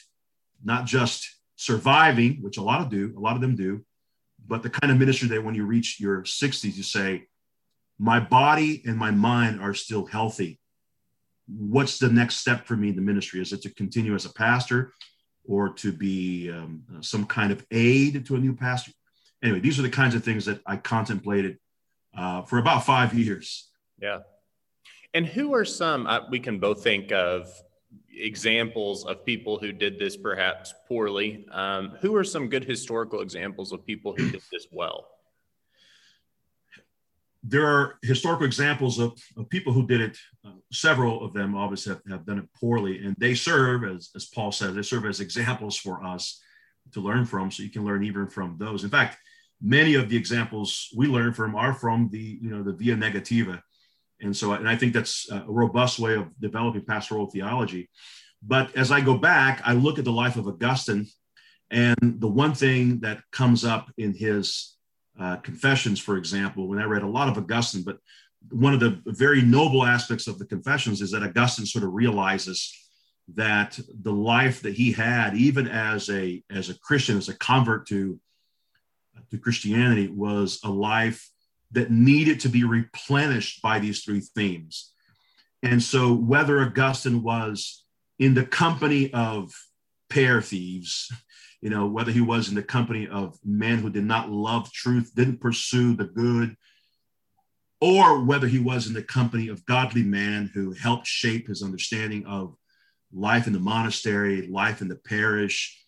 not 0.64 0.86
just 0.86 1.28
surviving, 1.56 2.38
which 2.40 2.56
a 2.56 2.62
lot 2.62 2.80
of 2.80 2.88
do, 2.88 3.12
a 3.18 3.20
lot 3.20 3.36
of 3.36 3.42
them 3.42 3.54
do, 3.54 3.84
but 4.46 4.62
the 4.62 4.70
kind 4.70 4.90
of 4.90 4.98
ministry 4.98 5.28
that 5.28 5.44
when 5.44 5.54
you 5.54 5.66
reach 5.66 6.00
your 6.00 6.22
60s, 6.22 6.74
you 6.74 6.82
say, 6.82 7.26
my 7.98 8.20
body 8.20 8.82
and 8.86 8.96
my 8.96 9.10
mind 9.10 9.60
are 9.60 9.74
still 9.74 10.04
healthy. 10.06 10.58
What's 11.46 11.98
the 11.98 12.08
next 12.08 12.36
step 12.36 12.66
for 12.66 12.76
me 12.76 12.88
in 12.88 12.96
the 12.96 13.02
ministry? 13.02 13.40
Is 13.40 13.52
it 13.52 13.62
to 13.62 13.74
continue 13.74 14.14
as 14.14 14.24
a 14.24 14.32
pastor 14.32 14.92
or 15.46 15.74
to 15.74 15.92
be 15.92 16.50
um, 16.50 16.82
some 17.00 17.26
kind 17.26 17.52
of 17.52 17.64
aid 17.70 18.26
to 18.26 18.36
a 18.36 18.38
new 18.38 18.54
pastor? 18.54 18.92
Anyway, 19.42 19.60
these 19.60 19.78
are 19.78 19.82
the 19.82 19.90
kinds 19.90 20.14
of 20.14 20.24
things 20.24 20.46
that 20.46 20.60
I 20.66 20.76
contemplated 20.76 21.58
uh, 22.16 22.42
for 22.42 22.58
about 22.58 22.84
five 22.84 23.12
years. 23.14 23.68
Yeah. 24.00 24.20
And 25.12 25.26
who 25.26 25.54
are 25.54 25.64
some, 25.64 26.06
uh, 26.06 26.20
we 26.30 26.40
can 26.40 26.58
both 26.58 26.82
think 26.82 27.12
of 27.12 27.48
examples 28.16 29.04
of 29.04 29.24
people 29.24 29.58
who 29.58 29.72
did 29.72 29.98
this 29.98 30.16
perhaps 30.16 30.72
poorly. 30.88 31.46
Um, 31.52 31.90
who 32.00 32.16
are 32.16 32.24
some 32.24 32.48
good 32.48 32.64
historical 32.64 33.20
examples 33.20 33.72
of 33.72 33.84
people 33.86 34.14
who 34.16 34.30
did 34.30 34.42
this 34.50 34.66
well? 34.72 35.08
There 37.46 37.66
are 37.66 37.98
historical 38.02 38.46
examples 38.46 38.98
of, 38.98 39.12
of 39.36 39.50
people 39.50 39.72
who 39.72 39.86
did 39.86 40.00
it. 40.00 40.16
Uh, 40.44 40.52
several 40.72 41.24
of 41.24 41.34
them 41.34 41.54
obviously 41.54 41.92
have, 41.92 42.02
have 42.08 42.26
done 42.26 42.38
it 42.38 42.48
poorly, 42.58 43.04
and 43.04 43.14
they 43.18 43.34
serve, 43.34 43.84
as, 43.84 44.10
as 44.16 44.26
Paul 44.26 44.50
said, 44.50 44.74
they 44.74 44.82
serve 44.82 45.04
as 45.04 45.20
examples 45.20 45.76
for 45.76 46.02
us 46.02 46.40
to 46.92 47.00
learn 47.00 47.26
from. 47.26 47.50
So 47.50 47.62
you 47.62 47.70
can 47.70 47.84
learn 47.84 48.04
even 48.04 48.28
from 48.28 48.56
those. 48.58 48.82
In 48.82 48.90
fact, 48.90 49.18
many 49.60 49.94
of 49.94 50.08
the 50.08 50.16
examples 50.16 50.88
we 50.96 51.06
learn 51.06 51.34
from 51.34 51.54
are 51.54 51.74
from 51.74 52.08
the 52.10 52.38
you 52.40 52.50
know 52.50 52.62
the 52.62 52.72
via 52.72 52.96
negativa 52.96 53.62
and 54.20 54.36
so, 54.36 54.52
and 54.52 54.68
I 54.68 54.76
think 54.76 54.92
that's 54.92 55.30
a 55.30 55.44
robust 55.46 55.98
way 55.98 56.14
of 56.14 56.28
developing 56.40 56.84
pastoral 56.84 57.26
theology. 57.26 57.90
But 58.42 58.74
as 58.76 58.90
I 58.90 59.00
go 59.00 59.16
back, 59.16 59.62
I 59.64 59.74
look 59.74 59.98
at 59.98 60.04
the 60.04 60.12
life 60.12 60.36
of 60.36 60.46
Augustine, 60.46 61.06
and 61.70 61.96
the 62.20 62.28
one 62.28 62.54
thing 62.54 63.00
that 63.00 63.22
comes 63.32 63.64
up 63.64 63.90
in 63.96 64.14
his 64.14 64.73
uh, 65.18 65.36
confessions, 65.36 66.00
for 66.00 66.16
example, 66.16 66.68
when 66.68 66.78
I 66.78 66.84
read 66.84 67.02
a 67.02 67.08
lot 67.08 67.28
of 67.28 67.38
Augustine, 67.38 67.82
but 67.82 67.98
one 68.50 68.74
of 68.74 68.80
the 68.80 69.00
very 69.06 69.42
noble 69.42 69.84
aspects 69.84 70.26
of 70.26 70.38
the 70.38 70.46
confessions 70.46 71.00
is 71.00 71.10
that 71.12 71.22
Augustine 71.22 71.66
sort 71.66 71.84
of 71.84 71.94
realizes 71.94 72.72
that 73.34 73.78
the 74.02 74.12
life 74.12 74.60
that 74.62 74.74
he 74.74 74.92
had, 74.92 75.34
even 75.34 75.66
as 75.66 76.10
a 76.10 76.42
as 76.50 76.68
a 76.68 76.78
Christian, 76.78 77.16
as 77.16 77.28
a 77.28 77.36
convert 77.36 77.86
to 77.88 78.20
to 79.30 79.38
Christianity, 79.38 80.08
was 80.08 80.60
a 80.64 80.70
life 80.70 81.30
that 81.72 81.90
needed 81.90 82.40
to 82.40 82.48
be 82.48 82.64
replenished 82.64 83.62
by 83.62 83.78
these 83.78 84.02
three 84.02 84.20
themes. 84.20 84.92
And 85.62 85.82
so, 85.82 86.12
whether 86.12 86.60
Augustine 86.60 87.22
was 87.22 87.84
in 88.18 88.34
the 88.34 88.44
company 88.44 89.12
of 89.12 89.52
pear 90.10 90.42
thieves, 90.42 91.10
you 91.64 91.70
know, 91.70 91.86
whether 91.86 92.12
he 92.12 92.20
was 92.20 92.50
in 92.50 92.54
the 92.54 92.62
company 92.62 93.08
of 93.08 93.38
men 93.42 93.78
who 93.78 93.88
did 93.88 94.04
not 94.04 94.30
love 94.30 94.70
truth, 94.70 95.12
didn't 95.14 95.40
pursue 95.40 95.96
the 95.96 96.04
good, 96.04 96.54
or 97.80 98.22
whether 98.22 98.46
he 98.46 98.58
was 98.58 98.86
in 98.86 98.92
the 98.92 99.02
company 99.02 99.48
of 99.48 99.64
godly 99.64 100.02
men 100.02 100.50
who 100.52 100.72
helped 100.72 101.06
shape 101.06 101.48
his 101.48 101.62
understanding 101.62 102.26
of 102.26 102.54
life 103.12 103.46
in 103.46 103.54
the 103.54 103.58
monastery, 103.58 104.46
life 104.46 104.82
in 104.82 104.88
the 104.88 105.00
parish. 105.06 105.82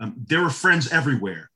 Um, 0.00 0.16
there 0.18 0.42
were 0.42 0.50
friends 0.50 0.90
everywhere 0.90 1.50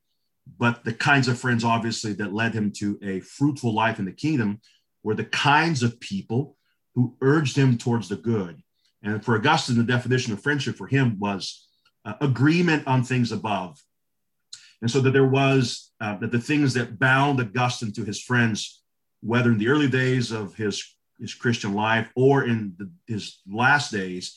but 0.58 0.84
the 0.84 0.92
kinds 0.92 1.28
of 1.28 1.38
friends 1.38 1.64
obviously 1.64 2.12
that 2.12 2.34
led 2.34 2.54
him 2.54 2.70
to 2.70 2.98
a 3.02 3.20
fruitful 3.20 3.74
life 3.74 3.98
in 3.98 4.04
the 4.04 4.12
kingdom 4.12 4.60
were 5.02 5.14
the 5.14 5.24
kinds 5.24 5.82
of 5.82 5.98
people 6.00 6.56
who 6.94 7.16
urged 7.20 7.56
him 7.56 7.78
towards 7.78 8.08
the 8.08 8.16
good 8.16 8.62
and 9.02 9.24
for 9.24 9.36
augustine 9.36 9.76
the 9.76 9.82
definition 9.82 10.32
of 10.32 10.42
friendship 10.42 10.76
for 10.76 10.86
him 10.86 11.18
was 11.18 11.66
uh, 12.04 12.14
agreement 12.20 12.86
on 12.86 13.02
things 13.02 13.32
above 13.32 13.80
and 14.80 14.90
so 14.90 15.00
that 15.00 15.12
there 15.12 15.26
was 15.26 15.92
uh, 16.00 16.16
that 16.18 16.32
the 16.32 16.40
things 16.40 16.74
that 16.74 16.98
bound 16.98 17.40
augustine 17.40 17.92
to 17.92 18.04
his 18.04 18.20
friends 18.20 18.82
whether 19.22 19.50
in 19.50 19.58
the 19.58 19.68
early 19.68 19.88
days 19.88 20.30
of 20.30 20.54
his 20.54 20.96
his 21.18 21.34
christian 21.34 21.74
life 21.74 22.10
or 22.14 22.44
in 22.44 22.74
the, 22.78 22.90
his 23.06 23.40
last 23.50 23.90
days 23.92 24.36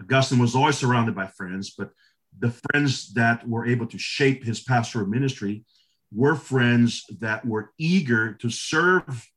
augustine 0.00 0.38
was 0.38 0.54
always 0.54 0.78
surrounded 0.78 1.14
by 1.14 1.26
friends 1.26 1.74
but 1.76 1.90
the 2.38 2.50
friends 2.50 3.12
that 3.14 3.46
were 3.48 3.66
able 3.66 3.86
to 3.86 3.98
shape 3.98 4.44
his 4.44 4.60
pastoral 4.60 5.06
ministry 5.06 5.64
were 6.12 6.34
friends 6.34 7.04
that 7.20 7.44
were 7.44 7.72
eager 7.78 8.34
to 8.34 8.48
serve 8.48 9.28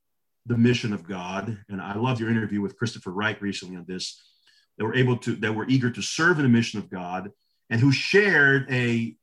the 0.46 0.56
mission 0.56 0.92
of 0.92 1.06
God. 1.06 1.58
And 1.68 1.80
I 1.80 1.96
love 1.96 2.20
your 2.20 2.30
interview 2.30 2.60
with 2.60 2.76
Christopher 2.76 3.10
Wright 3.10 3.40
recently 3.40 3.76
on 3.76 3.84
this. 3.86 4.20
That 4.78 4.86
were 4.86 4.94
able 4.94 5.18
to, 5.18 5.36
that 5.36 5.54
were 5.54 5.68
eager 5.68 5.90
to 5.90 6.02
serve 6.02 6.38
in 6.38 6.44
the 6.44 6.48
mission 6.48 6.78
of 6.78 6.90
God 6.90 7.30
and 7.72 7.80
who 7.80 7.90
shared 7.90 8.70
a, 8.70 9.16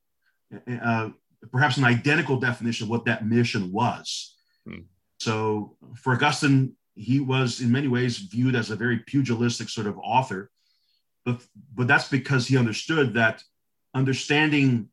perhaps 1.52 1.78
an 1.78 1.84
identical 1.86 2.38
definition 2.38 2.86
of 2.86 2.90
what 2.90 3.06
that 3.06 3.26
mission 3.26 3.72
was. 3.72 4.36
Hmm. 4.68 4.80
So 5.20 5.78
for 5.96 6.14
Augustine, 6.14 6.76
he 6.96 7.20
was 7.20 7.62
in 7.62 7.72
many 7.72 7.88
ways 7.88 8.18
viewed 8.18 8.56
as 8.56 8.72
a 8.72 8.76
very 8.76 9.00
pugilistic 9.00 9.70
sort 9.70 9.86
of 9.86 10.00
author, 10.00 10.50
but 11.26 11.42
but 11.76 11.88
that's 11.88 12.10
because 12.10 12.48
he 12.48 12.58
understood 12.58 13.14
that 13.14 13.44
understanding, 13.94 14.90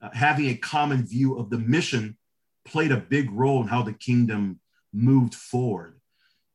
uh, 0.00 0.10
having 0.12 0.46
a 0.46 0.54
common 0.54 1.04
view 1.04 1.36
of 1.36 1.50
the 1.50 1.58
mission 1.58 2.16
played 2.64 2.92
a 2.92 2.96
big 2.96 3.30
role 3.32 3.60
in 3.60 3.68
how 3.68 3.82
the 3.82 3.92
kingdom 3.92 4.60
moved 4.92 5.34
forward. 5.34 6.00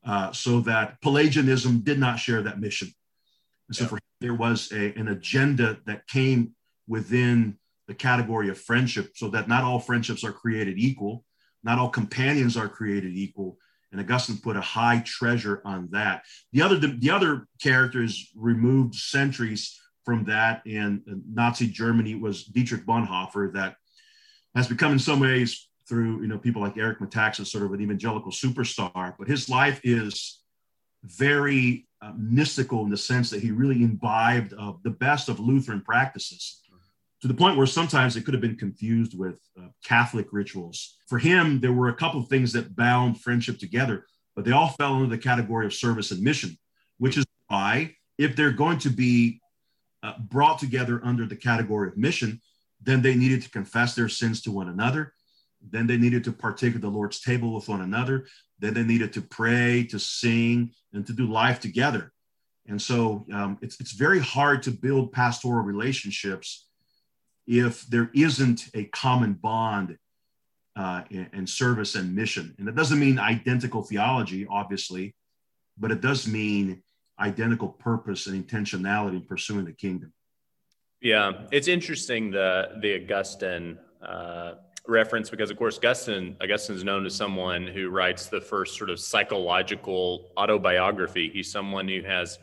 Uh, 0.06 0.32
so 0.32 0.62
that 0.62 1.02
Pelagianism 1.02 1.80
did 1.80 2.00
not 2.00 2.18
share 2.18 2.44
that 2.44 2.60
mission. 2.60 2.90
And 3.68 3.76
so 3.76 3.84
yeah. 3.84 3.90
for 3.90 4.00
there 4.22 4.34
was 4.34 4.72
a, 4.72 4.94
an 4.94 5.10
agenda 5.10 5.80
that 5.86 6.08
came 6.08 6.54
within 6.88 7.58
the 7.88 7.94
category 7.94 8.50
of 8.50 8.60
friendship, 8.60 9.12
so 9.16 9.30
that 9.30 9.48
not 9.48 9.64
all 9.64 9.80
friendships 9.80 10.24
are 10.24 10.32
created 10.32 10.78
equal, 10.78 11.24
not 11.64 11.78
all 11.78 11.90
companions 11.90 12.58
are 12.58 12.70
created 12.70 13.16
equal. 13.16 13.58
And 13.92 14.02
Augustine 14.02 14.38
put 14.38 14.58
a 14.58 14.62
high 14.62 15.02
treasure 15.06 15.62
on 15.64 15.90
that. 15.92 16.24
The 16.52 16.62
other, 16.62 16.78
the, 16.78 16.88
the 16.88 17.12
other 17.12 17.48
characters 17.62 18.30
removed 18.36 18.96
centuries 18.96 19.80
from 20.04 20.26
that 20.26 20.62
in 20.66 21.02
Nazi 21.32 21.68
Germany 21.68 22.16
was 22.16 22.46
Dietrich 22.46 22.86
Bonhoeffer 22.86 23.54
that 23.54 23.76
has 24.54 24.68
become 24.68 24.94
in 24.94 25.00
some 25.00 25.20
ways 25.20 25.68
through 25.88 26.22
you 26.22 26.28
know 26.28 26.38
people 26.38 26.62
like 26.62 26.78
Eric 26.78 27.00
Metaxas 27.00 27.48
sort 27.48 27.64
of 27.64 27.74
an 27.74 27.82
evangelical 27.82 28.32
superstar, 28.32 29.16
but 29.18 29.28
his 29.28 29.50
life 29.50 29.80
is 29.84 30.42
very 31.04 31.88
uh, 32.06 32.12
mystical 32.18 32.84
in 32.84 32.90
the 32.92 32.98
sense 32.98 33.28
that 33.32 33.42
he 33.42 33.52
really 33.52 33.82
imbibed 33.82 34.54
of 34.54 34.72
the 34.84 34.96
best 35.06 35.28
of 35.30 35.40
Lutheran 35.40 35.82
practices 35.82 36.62
to 37.22 37.28
the 37.28 37.34
point 37.34 37.58
where 37.58 37.66
sometimes 37.66 38.16
it 38.16 38.24
could 38.24 38.36
have 38.36 38.42
been 38.42 38.58
confused 38.58 39.18
with 39.18 39.40
uh, 39.60 39.70
Catholic 39.84 40.28
rituals. 40.32 40.98
For 41.08 41.18
him, 41.18 41.60
there 41.60 41.74
were 41.74 41.90
a 41.90 41.96
couple 41.96 42.20
of 42.22 42.28
things 42.28 42.54
that 42.54 42.76
bound 42.76 43.20
friendship 43.20 43.58
together, 43.58 44.06
but 44.36 44.46
they 44.46 44.52
all 44.52 44.70
fell 44.80 44.94
under 44.94 45.08
the 45.08 45.18
category 45.18 45.66
of 45.66 45.74
service 45.74 46.12
and 46.12 46.22
mission, 46.22 46.56
which 47.00 47.18
is 47.18 47.26
why 47.48 47.96
if 48.20 48.36
they're 48.36 48.52
going 48.52 48.78
to 48.80 48.90
be 48.90 49.42
uh, 50.04 50.14
brought 50.20 50.60
together 50.60 51.02
under 51.04 51.26
the 51.26 51.36
category 51.36 51.88
of 51.88 51.98
mission, 51.98 52.40
Then 52.82 53.02
they 53.02 53.16
needed 53.16 53.42
to 53.44 53.50
confess 53.50 53.96
their 53.96 54.10
sins 54.10 54.42
to 54.44 54.52
one 54.52 54.70
another. 54.70 55.14
Then 55.62 55.88
they 55.88 55.98
needed 55.98 56.24
to 56.26 56.32
partake 56.32 56.76
of 56.76 56.82
the 56.82 56.90
Lord's 56.90 57.20
table 57.20 57.54
with 57.54 57.68
one 57.68 57.82
another. 57.82 58.28
Then 58.60 58.74
they 58.74 58.84
needed 58.84 59.14
to 59.14 59.22
pray, 59.22 59.84
to 59.86 60.00
sing, 60.00 60.72
and 60.94 61.06
to 61.08 61.14
do 61.14 61.28
life 61.32 61.60
together. 61.60 62.12
And 62.68 62.82
so 62.82 63.26
um, 63.32 63.58
it's, 63.62 63.80
it's 63.80 63.92
very 63.92 64.20
hard 64.20 64.64
to 64.64 64.72
build 64.72 65.12
pastoral 65.12 65.64
relationships 65.64 66.68
if 67.46 67.86
there 67.88 68.10
isn't 68.14 68.70
a 68.74 68.86
common 68.86 69.34
bond 69.34 69.98
uh, 70.76 71.04
and 71.12 71.50
service 71.50 71.96
and 71.96 72.16
mission. 72.16 72.56
And 72.58 72.68
that 72.68 72.76
doesn't 72.76 73.00
mean 73.00 73.20
identical 73.20 73.84
theology, 73.84 74.48
obviously, 74.50 75.16
but 75.78 75.92
it 75.92 76.02
does 76.02 76.28
mean 76.28 76.82
identical 77.20 77.70
purpose 77.70 78.28
and 78.28 78.46
intentionality 78.46 79.16
in 79.16 79.22
pursuing 79.22 79.66
the 79.66 79.74
kingdom. 79.74 80.12
Yeah, 81.02 81.44
it's 81.52 81.68
interesting 81.68 82.32
the 82.32 82.80
the 82.82 82.96
Augustine 82.96 83.78
uh, 84.02 84.56
reference 84.88 85.30
because, 85.30 85.52
of 85.52 85.58
course, 85.58 85.78
Augustine 85.78 86.38
Augustine 86.42 86.76
is 86.76 86.84
known 86.84 87.06
as 87.06 87.16
someone 87.16 87.68
who 87.68 87.90
writes 87.90 88.28
the 88.28 88.42
first 88.42 88.78
sort 88.78 88.90
of 88.90 89.00
psychological 89.00 90.32
autobiography. 90.38 91.30
He's 91.30 91.52
someone 91.52 91.88
who 91.88 92.02
has 92.02 92.40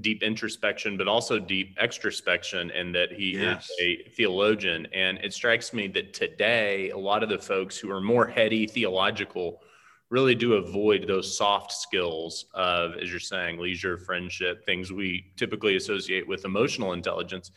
deep 0.00 0.22
introspection, 0.22 0.96
but 0.96 1.08
also 1.08 1.38
deep 1.38 1.76
extrospection, 1.78 2.70
and 2.78 2.94
that 2.94 3.12
he 3.12 3.32
yes. 3.32 3.70
is 3.70 3.76
a 3.80 4.10
theologian. 4.10 4.86
And 4.92 5.18
it 5.18 5.32
strikes 5.32 5.72
me 5.72 5.88
that 5.88 6.12
today, 6.12 6.90
a 6.90 6.98
lot 6.98 7.22
of 7.22 7.28
the 7.28 7.38
folks 7.38 7.78
who 7.78 7.90
are 7.90 8.00
more 8.00 8.26
heady 8.26 8.66
theological 8.66 9.62
really 10.10 10.34
do 10.34 10.54
avoid 10.54 11.06
those 11.08 11.36
soft 11.36 11.72
skills 11.72 12.46
of, 12.54 12.94
as 12.96 13.10
you're 13.10 13.18
saying, 13.18 13.58
leisure, 13.58 13.98
friendship, 13.98 14.64
things 14.64 14.92
we 14.92 15.32
typically 15.36 15.76
associate 15.76 16.28
with 16.28 16.44
emotional 16.44 16.92
intelligence. 16.92 17.50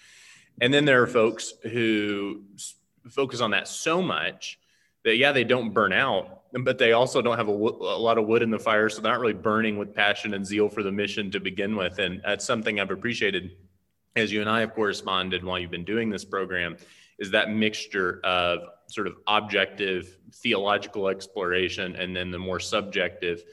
And 0.61 0.73
then 0.73 0.85
there 0.85 1.01
are 1.01 1.07
folks 1.07 1.53
who 1.63 2.43
focus 3.09 3.41
on 3.41 3.51
that 3.51 3.67
so 3.67 4.01
much 4.01 4.59
that, 5.03 5.17
yeah, 5.17 5.31
they 5.31 5.43
don't 5.43 5.73
burn 5.73 5.93
out, 5.93 6.41
but 6.53 6.77
they 6.77 6.91
also 6.93 7.21
don't 7.21 7.37
have 7.37 7.47
a, 7.47 7.51
lot 7.51 8.17
of 8.17 8.25
wood 8.27 8.41
in 8.41 8.49
the 8.49 8.59
fire. 8.59 8.89
So 8.89 9.01
they're 9.01 9.11
not 9.11 9.21
really 9.21 9.33
burning 9.33 9.77
with 9.77 9.93
passion 9.93 10.33
and 10.33 10.45
zeal 10.45 10.69
for 10.69 10.83
the 10.83 10.91
mission 10.91 11.31
to 11.31 11.39
begin 11.39 11.75
with. 11.75 11.99
And 11.99 12.21
that's 12.25 12.45
something 12.45 12.79
I've 12.79 12.91
appreciated 12.91 13.51
as 14.15 14.31
you 14.31 14.41
and 14.41 14.49
I 14.49 14.61
have 14.61 14.73
corresponded 14.73 15.43
while 15.43 15.59
you've 15.59 15.71
been 15.71 15.85
doing 15.85 16.09
this 16.09 16.25
program 16.25 16.77
is 17.19 17.31
that 17.31 17.51
mixture 17.51 18.21
of 18.23 18.61
sort 18.87 19.07
of 19.07 19.17
objective 19.27 20.17
theological 20.33 21.09
exploration 21.09 21.95
and 21.95 22.15
then 22.15 22.31
the 22.31 22.39
more 22.39 22.59
subjective 22.59 23.43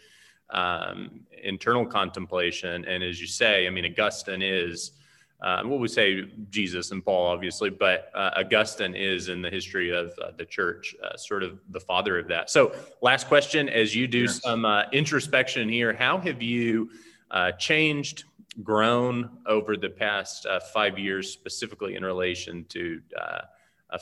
um, 0.50 1.20
internal 1.42 1.84
contemplation. 1.84 2.84
And 2.84 3.02
as 3.02 3.20
you 3.20 3.26
say, 3.26 3.66
I 3.66 3.70
mean, 3.70 3.84
Augustine 3.84 4.42
is 4.42 4.92
uh, 5.40 5.62
what 5.64 5.80
we 5.80 5.88
say 5.88 6.22
Jesus 6.50 6.92
and 6.92 7.04
Paul, 7.04 7.26
obviously, 7.26 7.68
but 7.68 8.10
uh, 8.14 8.30
Augustine 8.36 8.94
is 8.94 9.28
in 9.28 9.42
the 9.42 9.50
history 9.50 9.90
of 9.90 10.12
uh, 10.22 10.30
the 10.36 10.46
church, 10.46 10.94
uh, 11.04 11.16
sort 11.16 11.42
of 11.42 11.58
the 11.70 11.80
father 11.80 12.18
of 12.18 12.26
that. 12.28 12.48
So, 12.48 12.74
last 13.02 13.28
question 13.28 13.68
as 13.68 13.94
you 13.94 14.06
do 14.06 14.20
yes. 14.20 14.40
some 14.40 14.64
uh, 14.64 14.84
introspection 14.92 15.68
here, 15.68 15.92
how 15.92 16.18
have 16.18 16.40
you 16.40 16.90
uh, 17.30 17.52
changed, 17.52 18.24
grown 18.62 19.28
over 19.44 19.76
the 19.76 19.90
past 19.90 20.46
five 20.72 20.98
years, 20.98 21.30
specifically 21.30 21.96
in 21.96 22.04
relation 22.04 22.64
to 22.70 23.02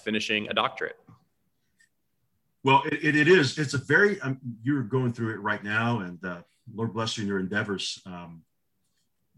finishing 0.04 0.48
a 0.48 0.54
doctorate? 0.54 0.96
Well, 2.62 2.82
it, 2.90 3.16
it 3.16 3.28
is. 3.28 3.58
It's 3.58 3.74
a 3.74 3.78
very, 3.78 4.20
um, 4.20 4.38
you're 4.62 4.84
going 4.84 5.12
through 5.12 5.34
it 5.34 5.40
right 5.40 5.62
now, 5.64 6.00
and 6.00 6.18
Lord 6.72 6.94
bless 6.94 7.18
you 7.18 7.22
in 7.22 7.28
your 7.28 7.40
endeavors. 7.40 8.00
Um, 8.06 8.42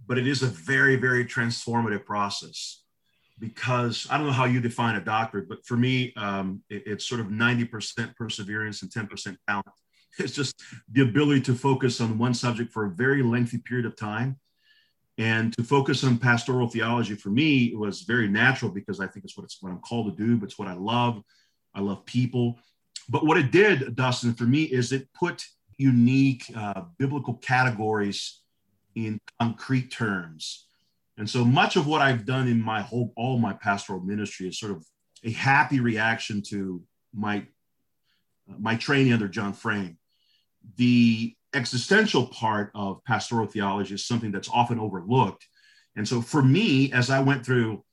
but 0.06 0.18
it 0.18 0.26
is 0.26 0.42
a 0.42 0.46
very, 0.46 0.96
very 0.96 1.24
transformative 1.24 2.04
process 2.04 2.82
because 3.38 4.06
I 4.10 4.16
don't 4.16 4.26
know 4.26 4.32
how 4.32 4.44
you 4.44 4.60
define 4.60 4.96
a 4.96 5.04
doctorate, 5.04 5.48
but 5.48 5.64
for 5.66 5.76
me, 5.76 6.12
um, 6.16 6.62
it, 6.70 6.84
it's 6.86 7.06
sort 7.06 7.20
of 7.20 7.26
90% 7.26 8.16
perseverance 8.16 8.82
and 8.82 8.90
10% 8.90 9.36
talent. 9.48 9.66
It's 10.18 10.32
just 10.32 10.62
the 10.90 11.02
ability 11.02 11.42
to 11.42 11.54
focus 11.54 12.00
on 12.00 12.16
one 12.16 12.32
subject 12.32 12.72
for 12.72 12.86
a 12.86 12.90
very 12.90 13.22
lengthy 13.22 13.58
period 13.58 13.84
of 13.84 13.96
time. 13.96 14.38
And 15.18 15.52
to 15.58 15.62
focus 15.62 16.04
on 16.04 16.16
pastoral 16.16 16.70
theology 16.70 17.16
for 17.16 17.28
me 17.28 17.74
was 17.74 18.00
very 18.00 18.26
natural 18.26 18.70
because 18.70 18.98
I 18.98 19.08
think 19.08 19.26
it's 19.26 19.36
what 19.36 19.44
it's 19.44 19.58
what 19.60 19.72
I'm 19.72 19.80
called 19.80 20.16
to 20.16 20.24
do, 20.24 20.38
but 20.38 20.46
it's 20.46 20.58
what 20.58 20.68
I 20.68 20.72
love. 20.72 21.22
I 21.74 21.80
love 21.80 22.06
people. 22.06 22.58
But 23.10 23.26
what 23.26 23.36
it 23.36 23.50
did, 23.50 23.94
Dustin, 23.94 24.32
for 24.32 24.44
me 24.44 24.62
is 24.62 24.90
it 24.90 25.06
put 25.12 25.44
unique 25.76 26.50
uh, 26.56 26.84
biblical 26.98 27.34
categories 27.34 28.40
in 28.96 29.20
concrete 29.40 29.90
terms. 29.92 30.66
And 31.18 31.28
so 31.30 31.44
much 31.44 31.76
of 31.76 31.86
what 31.86 32.02
I've 32.02 32.26
done 32.26 32.48
in 32.48 32.60
my 32.60 32.82
whole, 32.82 33.12
all 33.16 33.38
my 33.38 33.52
pastoral 33.52 34.00
ministry 34.00 34.48
is 34.48 34.58
sort 34.58 34.72
of 34.72 34.84
a 35.22 35.30
happy 35.30 35.80
reaction 35.80 36.42
to 36.48 36.82
my, 37.14 37.46
my 38.58 38.74
training 38.74 39.12
under 39.12 39.28
John 39.28 39.52
Frame. 39.52 39.98
The 40.76 41.34
existential 41.54 42.26
part 42.26 42.70
of 42.74 43.04
pastoral 43.04 43.46
theology 43.46 43.94
is 43.94 44.06
something 44.06 44.32
that's 44.32 44.50
often 44.50 44.78
overlooked. 44.78 45.46
And 45.94 46.06
so 46.06 46.20
for 46.20 46.42
me, 46.42 46.92
as 46.92 47.08
I 47.08 47.20
went 47.20 47.46
through 47.46 47.84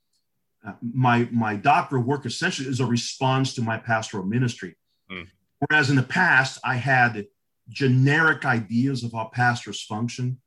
uh, 0.66 0.74
my, 0.82 1.28
my 1.32 1.56
doctoral 1.56 2.04
work, 2.04 2.26
essentially 2.26 2.68
is 2.68 2.80
a 2.80 2.86
response 2.86 3.54
to 3.56 3.62
my 3.62 3.78
pastoral 3.78 4.26
ministry. 4.26 4.76
Mm. 5.12 5.28
Whereas 5.60 5.90
in 5.90 5.96
the 5.96 6.04
past, 6.04 6.60
I 6.64 6.76
had 6.76 7.26
generic 7.70 8.46
ideas 8.46 9.04
of 9.04 9.14
how 9.14 9.30
pastors 9.34 9.82
function 9.82 10.40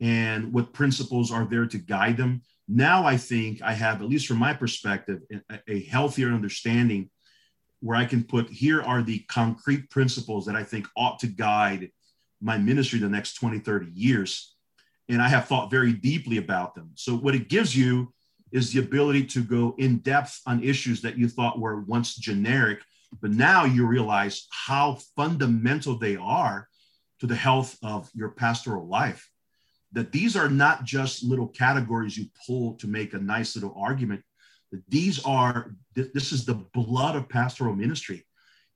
and 0.00 0.52
what 0.52 0.72
principles 0.72 1.32
are 1.32 1.44
there 1.44 1.66
to 1.66 1.78
guide 1.78 2.16
them. 2.16 2.42
Now 2.68 3.04
I 3.04 3.16
think 3.16 3.62
I 3.62 3.72
have, 3.72 4.02
at 4.02 4.08
least 4.08 4.26
from 4.26 4.38
my 4.38 4.52
perspective, 4.52 5.20
a, 5.68 5.80
healthier 5.84 6.28
understanding 6.28 7.10
where 7.80 7.96
I 7.96 8.04
can 8.04 8.24
put 8.24 8.50
here 8.50 8.82
are 8.82 9.02
the 9.02 9.20
concrete 9.28 9.88
principles 9.90 10.46
that 10.46 10.56
I 10.56 10.64
think 10.64 10.88
ought 10.96 11.18
to 11.20 11.28
guide 11.28 11.90
my 12.40 12.58
ministry 12.58 12.98
the 12.98 13.08
next 13.08 13.34
20, 13.34 13.60
30 13.60 13.92
years. 13.94 14.54
And 15.08 15.22
I 15.22 15.28
have 15.28 15.46
thought 15.46 15.70
very 15.70 15.92
deeply 15.92 16.38
about 16.38 16.74
them. 16.74 16.90
So, 16.94 17.14
what 17.14 17.36
it 17.36 17.48
gives 17.48 17.76
you 17.76 18.12
is 18.52 18.72
the 18.72 18.80
ability 18.80 19.26
to 19.26 19.42
go 19.42 19.74
in 19.78 19.98
depth 19.98 20.40
on 20.46 20.62
issues 20.62 21.00
that 21.02 21.16
you 21.16 21.28
thought 21.28 21.60
were 21.60 21.82
once 21.82 22.16
generic, 22.16 22.80
but 23.20 23.30
now 23.30 23.64
you 23.64 23.86
realize 23.86 24.46
how 24.50 24.98
fundamental 25.14 25.98
they 25.98 26.16
are 26.16 26.68
to 27.20 27.26
the 27.26 27.36
health 27.36 27.78
of 27.82 28.10
your 28.14 28.30
pastoral 28.30 28.88
life 28.88 29.30
that 29.92 30.12
these 30.12 30.36
are 30.36 30.48
not 30.48 30.84
just 30.84 31.24
little 31.24 31.48
categories 31.48 32.16
you 32.16 32.26
pull 32.46 32.74
to 32.74 32.86
make 32.86 33.14
a 33.14 33.18
nice 33.18 33.54
little 33.54 33.74
argument. 33.76 34.22
That 34.72 34.82
these 34.88 35.24
are, 35.24 35.74
this 35.94 36.32
is 36.32 36.44
the 36.44 36.66
blood 36.74 37.16
of 37.16 37.28
pastoral 37.28 37.74
ministry. 37.74 38.26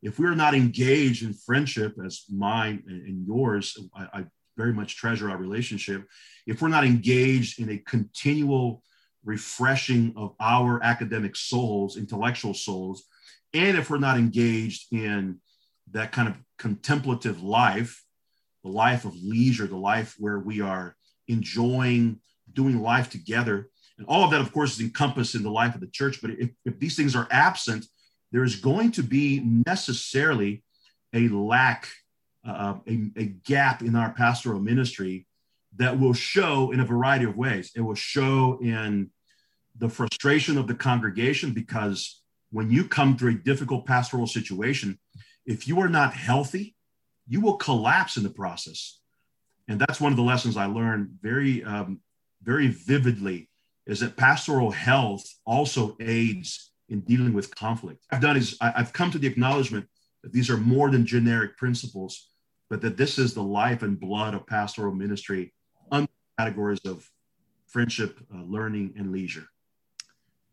If 0.03 0.19
we're 0.19 0.35
not 0.35 0.55
engaged 0.55 1.25
in 1.25 1.35
friendship, 1.35 1.97
as 2.05 2.25
mine 2.31 2.83
and 2.87 3.27
yours, 3.27 3.77
I, 3.95 4.21
I 4.21 4.25
very 4.57 4.73
much 4.73 4.97
treasure 4.97 5.31
our 5.31 5.37
relationship. 5.37 6.07
If 6.47 6.63
we're 6.63 6.69
not 6.69 6.85
engaged 6.85 7.61
in 7.61 7.71
a 7.71 7.79
continual 7.79 8.83
refreshing 9.25 10.15
of 10.17 10.35
our 10.41 10.83
academic 10.83 11.37
souls, 11.37 11.97
intellectual 11.97 12.55
souls, 12.55 13.05
and 13.53 13.77
if 13.77 13.91
we're 13.91 13.99
not 13.99 14.17
engaged 14.17 14.93
in 14.93 15.41
that 15.93 16.13
kind 16.13 16.29
of 16.29 16.37
contemplative 16.59 17.43
life, 17.43 18.03
the 18.63 18.71
life 18.71 19.05
of 19.05 19.15
leisure, 19.17 19.67
the 19.67 19.77
life 19.77 20.15
where 20.19 20.39
we 20.39 20.61
are 20.61 20.97
enjoying 21.31 22.21
doing 22.53 22.81
life 22.81 23.11
together. 23.11 23.71
And 23.99 24.07
all 24.09 24.25
of 24.25 24.31
that, 24.31 24.41
of 24.41 24.53
course, 24.53 24.75
is 24.75 24.81
encompassed 24.81 25.35
in 25.35 25.43
the 25.43 25.51
life 25.51 25.75
of 25.75 25.81
the 25.81 25.87
church. 25.87 26.21
But 26.21 26.33
if, 26.33 26.51
if 26.65 26.79
these 26.79 26.97
things 26.97 27.15
are 27.15 27.29
absent, 27.31 27.87
there 28.33 28.45
is 28.45 28.57
going 28.57 28.93
to 28.93 29.03
be 29.03 29.41
necessarily 29.67 30.63
a 31.13 31.29
lack, 31.29 31.89
uh, 32.47 32.77
a, 32.87 33.11
a 33.17 33.25
gap 33.25 33.83
in 33.83 33.97
our 33.97 34.13
pastoral 34.13 34.61
ministry 34.61 35.27
that 35.77 35.99
will 35.99 36.15
show 36.15 36.73
in 36.73 36.81
a 36.81 36.85
variety 36.85 37.25
of 37.25 37.37
ways. 37.37 37.73
It 37.77 37.81
will 37.81 37.95
show 37.95 38.59
in 38.61 39.11
the 39.77 39.89
frustration 39.89 40.59
of 40.59 40.67
the 40.67 40.75
congregation 40.75 41.53
because 41.53 42.23
when 42.51 42.71
you 42.71 42.85
come 42.85 43.17
through 43.17 43.33
a 43.33 43.35
difficult 43.35 43.87
pastoral 43.87 44.27
situation, 44.27 44.99
if 45.47 45.69
you 45.69 45.81
are 45.81 45.89
not 45.89 46.13
healthy, 46.15 46.75
you 47.29 47.41
will 47.41 47.57
collapse 47.57 48.17
in 48.17 48.23
the 48.23 48.31
process 48.31 49.00
and 49.71 49.79
that's 49.79 50.01
one 50.01 50.13
of 50.13 50.17
the 50.17 50.23
lessons 50.23 50.57
I 50.57 50.67
learned 50.67 51.11
very, 51.23 51.63
um, 51.63 52.01
very 52.43 52.67
vividly 52.67 53.49
is 53.87 54.01
that 54.01 54.17
pastoral 54.17 54.73
health 54.73 55.25
also 55.47 55.97
aids 56.01 56.73
in 56.89 57.01
dealing 57.03 57.33
with 57.33 57.55
conflict. 57.55 58.05
I've 58.11 58.21
done 58.21 58.37
is 58.37 58.59
I've 58.61 58.93
come 58.93 59.13
to 59.13 59.19
the 59.19 59.29
acknowledgement 59.29 59.87
that 60.25 60.33
these 60.33 60.51
are 60.51 60.57
more 60.57 60.91
than 60.91 61.07
generic 61.07 61.57
principles, 61.57 62.31
but 62.69 62.81
that 62.81 62.97
this 62.97 63.17
is 63.17 63.33
the 63.33 63.45
life 63.45 63.83
and 63.83 63.99
blood 63.99 64.35
of 64.35 64.45
pastoral 64.45 64.93
ministry 64.93 65.55
under 65.93 66.11
categories 66.37 66.81
of 66.85 67.09
friendship, 67.69 68.19
uh, 68.35 68.43
learning, 68.43 68.95
and 68.99 69.13
leisure. 69.13 69.47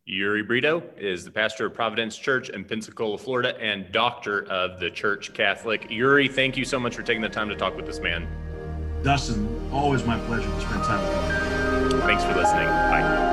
Uri 0.06 0.43
Brito 0.43 0.84
is 0.95 1.25
the 1.25 1.32
pastor 1.32 1.65
of 1.65 1.73
Providence 1.73 2.15
Church 2.17 2.49
in 2.49 2.63
Pensacola, 2.63 3.17
Florida, 3.17 3.60
and 3.60 3.91
doctor 3.91 4.45
of 4.45 4.80
the 4.80 4.91
Church 4.91 5.34
Catholic. 5.34 5.89
Uri, 5.89 6.27
thank 6.27 6.56
you 6.56 6.63
so 6.63 6.80
much 6.80 6.95
for 6.95 7.01
taking 7.01 7.23
the 7.23 7.27
time 7.27 7.49
to 7.49 7.56
talk 7.56 7.75
with 7.75 7.88
this 7.88 7.99
man. 7.99 8.47
Dustin, 9.04 9.48
always 9.72 10.04
my 10.04 10.20
pleasure 10.22 10.50
to 10.50 10.62
spend 10.62 10.84
time 10.84 11.02
with 11.02 11.94
you. 11.94 12.02
Thanks 12.02 12.24
for 12.24 12.34
listening. 12.34 12.68
Bye. 12.68 13.27